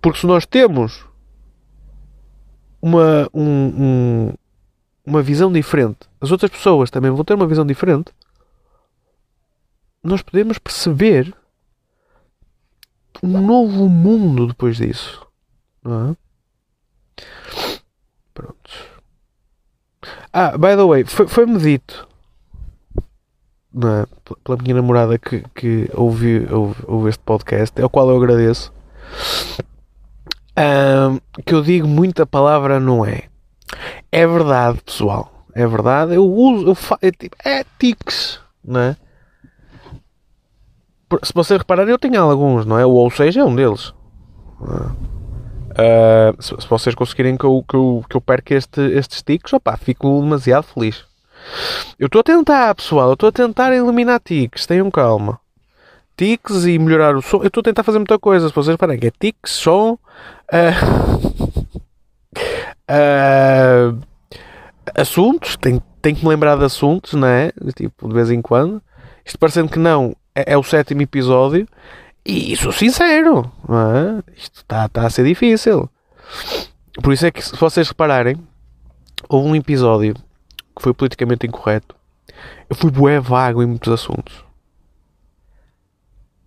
Porque 0.00 0.20
se 0.20 0.26
nós 0.26 0.46
temos 0.46 1.04
uma, 2.80 3.28
um, 3.34 3.42
um, 3.44 4.34
uma 5.04 5.20
visão 5.20 5.52
diferente, 5.52 6.08
as 6.20 6.30
outras 6.30 6.52
pessoas 6.52 6.90
também 6.90 7.10
vão 7.10 7.24
ter 7.24 7.34
uma 7.34 7.46
visão 7.46 7.66
diferente, 7.66 8.12
nós 10.02 10.22
podemos 10.22 10.58
perceber 10.58 11.34
um 13.22 13.40
novo 13.40 13.88
mundo 13.88 14.46
depois 14.46 14.76
disso. 14.76 15.26
Não 15.82 16.10
é? 16.10 16.16
Pronto. 18.34 18.70
Ah, 20.32 20.56
by 20.56 20.76
the 20.76 20.84
way, 20.84 21.04
foi-me 21.04 21.58
dito 21.58 22.08
é? 23.76 24.06
pela 24.42 24.58
minha 24.58 24.74
namorada 24.74 25.18
que, 25.18 25.44
que 25.54 25.90
ouve, 25.94 26.46
ouve 26.86 27.08
este 27.08 27.22
podcast, 27.22 27.80
ao 27.80 27.90
qual 27.90 28.08
eu 28.10 28.16
agradeço, 28.16 28.72
um, 30.58 31.20
que 31.44 31.54
eu 31.54 31.62
digo 31.62 31.86
muita 31.86 32.26
palavra 32.26 32.80
não 32.80 33.04
é. 33.04 33.24
É 34.10 34.26
verdade, 34.26 34.80
pessoal. 34.84 35.46
É 35.54 35.66
verdade. 35.66 36.14
Eu 36.14 36.26
uso. 36.26 36.68
Eu 36.68 36.74
fa... 36.74 36.98
é, 37.00 37.10
tipo, 37.10 37.36
é 37.44 37.64
tics, 37.78 38.40
não 38.64 38.80
é? 38.80 38.96
Se 41.22 41.32
vocês 41.34 41.58
repararem, 41.58 41.90
eu 41.90 41.98
tenho 41.98 42.20
alguns, 42.20 42.64
não 42.64 42.78
é? 42.78 42.86
Ou 42.86 43.10
seja, 43.10 43.40
é 43.40 43.44
um 43.44 43.54
deles. 43.54 43.92
Uh, 45.70 46.40
se, 46.40 46.54
se, 46.60 46.68
vocês 46.68 46.94
conseguirem 46.94 47.36
que 47.36 47.44
eu, 47.44 47.64
que 47.68 47.74
eu, 47.74 48.04
que 48.08 48.16
eu 48.16 48.20
perca 48.20 48.54
este, 48.54 48.80
estes 48.92 49.22
tiques, 49.22 49.52
opá, 49.52 49.76
fico 49.76 50.20
demasiado 50.20 50.64
feliz. 50.64 51.04
Eu 51.98 52.06
estou 52.06 52.20
a 52.20 52.24
tentar, 52.24 52.74
pessoal, 52.74 53.08
eu 53.08 53.14
estou 53.14 53.28
a 53.28 53.32
tentar 53.32 53.72
eliminar 53.72 54.20
tiques, 54.20 54.66
tenham 54.66 54.90
calma. 54.90 55.40
Tiques 56.16 56.66
e 56.66 56.78
melhorar 56.78 57.16
o 57.16 57.22
som. 57.22 57.38
Eu 57.38 57.46
estou 57.46 57.62
a 57.62 57.64
tentar 57.64 57.82
fazer 57.82 57.98
muita 57.98 58.18
coisa, 58.18 58.48
se 58.48 58.54
vocês 58.54 58.74
reparem, 58.74 58.98
que 58.98 59.06
é 59.06 59.10
tiques, 59.10 59.52
som. 59.52 59.98
Uh, 60.52 61.20
uh, 62.90 63.98
assuntos, 64.94 65.56
tenho, 65.56 65.82
tenho 66.02 66.16
que 66.16 66.22
me 66.22 66.28
lembrar 66.28 66.56
de 66.56 66.64
assuntos, 66.64 67.14
não 67.14 67.26
é? 67.26 67.52
Tipo, 67.74 68.08
de 68.08 68.14
vez 68.14 68.30
em 68.30 68.42
quando. 68.42 68.82
Isto 69.24 69.38
parecendo 69.38 69.70
que 69.70 69.78
não, 69.78 70.14
é, 70.34 70.52
é 70.52 70.58
o 70.58 70.62
sétimo 70.62 71.02
episódio 71.02 71.66
e 72.24 72.56
sou 72.56 72.72
sincero, 72.72 73.50
é? 73.68 74.32
isto 74.36 74.58
está 74.58 74.88
tá 74.88 75.06
a 75.06 75.10
ser 75.10 75.24
difícil. 75.24 75.88
Por 77.02 77.12
isso 77.12 77.26
é 77.26 77.30
que, 77.30 77.42
se 77.42 77.56
vocês 77.56 77.88
repararem, 77.88 78.36
houve 79.28 79.48
um 79.48 79.56
episódio 79.56 80.14
que 80.76 80.82
foi 80.82 80.92
politicamente 80.92 81.46
incorreto. 81.46 81.94
Eu 82.68 82.76
fui 82.76 82.90
bué 82.90 83.18
vago 83.20 83.62
em 83.62 83.66
muitos 83.66 83.92
assuntos. 83.92 84.44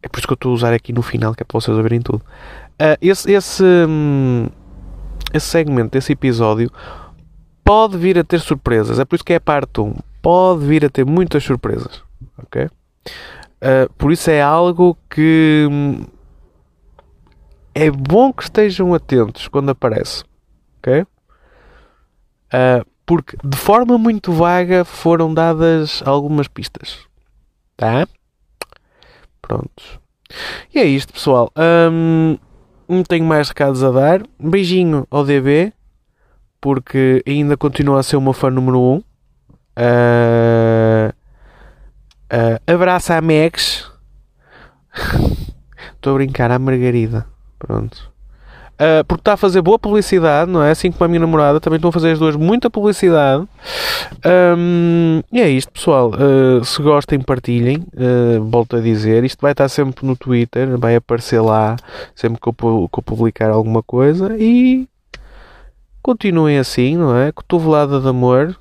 É 0.02 0.08
por 0.08 0.20
isso 0.20 0.28
que 0.28 0.34
eu 0.34 0.36
estou 0.36 0.52
a 0.52 0.56
usar 0.56 0.74
aqui 0.74 0.92
no 0.92 1.02
final, 1.02 1.34
que 1.34 1.44
é 1.44 1.46
para 1.46 1.60
vocês 1.60 1.76
ouvirem 1.76 2.02
tudo. 2.02 2.24
Uh, 2.74 2.98
esse, 3.02 3.32
esse, 3.32 3.64
hum, 3.64 4.48
esse 5.34 5.48
segmento, 5.48 5.98
esse 5.98 6.12
episódio, 6.12 6.70
pode 7.64 7.98
vir 7.98 8.20
a 8.20 8.24
ter 8.24 8.40
surpresas. 8.40 9.00
É 9.00 9.06
por 9.06 9.16
isso 9.16 9.24
que 9.24 9.34
é 9.34 9.38
a 9.38 9.42
parte 9.42 9.80
1. 9.80 9.96
Pode 10.22 10.66
vir 10.66 10.86
a 10.86 10.90
ter 10.90 11.06
muitas 11.06 11.44
surpresas. 11.44 12.04
Ok? 12.38 12.70
Uh, 13.64 13.92
por 13.94 14.12
isso 14.12 14.30
é 14.30 14.42
algo 14.42 14.98
que 15.10 15.66
hum, 15.72 16.04
é 17.74 17.90
bom 17.90 18.34
que 18.34 18.44
estejam 18.44 18.94
atentos 18.94 19.48
quando 19.48 19.70
aparece. 19.70 20.26
Ok? 20.80 21.04
Uh, 21.04 22.86
porque 23.06 23.38
de 23.42 23.56
forma 23.56 23.98
muito 23.98 24.34
vaga 24.34 24.84
foram 24.84 25.34
dadas 25.34 26.04
algumas 26.06 26.50
pistas. 26.50 27.00
Tá? 27.78 28.06
Pronto. 29.42 30.02
E 30.74 30.80
é 30.80 30.84
isto, 30.84 31.14
pessoal. 31.14 31.50
Um, 31.58 32.38
não 32.88 33.02
tenho 33.04 33.26
mais 33.26 33.48
recados 33.48 33.82
a 33.82 33.92
dar. 33.92 34.24
Um 34.38 34.50
beijinho 34.50 35.08
ao 35.10 35.24
DB, 35.24 35.72
porque 36.60 37.24
ainda 37.26 37.56
continua 37.56 38.00
a 38.00 38.04
ser 38.04 38.20
meu 38.20 38.34
fã 38.34 38.50
número 38.50 38.78
1. 38.78 38.82
Um. 38.82 38.98
Uh, 38.98 39.04
Uh, 42.32 42.72
abraço 42.72 43.14
à 43.14 43.22
Mex. 43.22 43.92
Estou 45.96 46.14
a 46.14 46.16
brincar, 46.16 46.52
à 46.52 46.60
Margarida. 46.60 47.26
Pronto. 47.58 48.14
Uh, 48.74 49.06
porque 49.08 49.22
está 49.22 49.34
a 49.34 49.38
fazer 49.38 49.62
boa 49.62 49.78
publicidade, 49.78 50.50
não 50.50 50.62
é? 50.62 50.72
Assim 50.72 50.92
como 50.92 51.06
a 51.06 51.08
minha 51.08 51.20
namorada, 51.20 51.60
também 51.60 51.78
estão 51.78 51.90
a 51.90 51.92
fazer 51.94 52.12
as 52.12 52.20
duas 52.20 52.36
muita 52.36 52.70
publicidade. 52.70 53.48
Um, 54.58 55.22
e 55.32 55.40
é 55.40 55.50
isto, 55.50 55.72
pessoal. 55.72 56.12
Uh, 56.12 56.66
se 56.66 56.82
gostem, 56.82 57.22
partilhem. 57.22 57.86
Uh, 57.94 58.44
volto 58.44 58.76
a 58.76 58.82
dizer, 58.82 59.24
isto 59.24 59.40
vai 59.42 59.52
estar 59.52 59.70
sempre 59.70 60.06
no 60.06 60.16
Twitter, 60.16 60.78
vai 60.78 60.96
aparecer 60.96 61.40
lá 61.40 61.76
sempre 62.16 62.42
que 62.42 62.48
eu, 62.50 62.54
que 62.54 63.00
eu 63.00 63.04
publicar 63.04 63.52
alguma 63.52 63.84
coisa. 63.84 64.36
E 64.38 64.88
continuem 66.02 66.58
assim, 66.58 66.98
não 66.98 67.16
é? 67.16 67.32
Cotovelada 67.32 68.02
de 68.02 68.08
amor, 68.08 68.58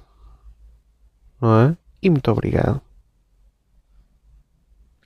não 1.40 1.60
é? 1.62 1.76
E 2.02 2.10
muito 2.10 2.30
obrigado. 2.30 2.80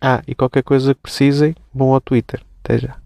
Ah, 0.00 0.22
e 0.26 0.34
qualquer 0.34 0.62
coisa 0.62 0.94
que 0.94 1.00
precisem, 1.00 1.54
vão 1.74 1.92
ao 1.94 2.00
Twitter. 2.00 2.42
Até 2.62 2.78
já. 2.78 3.05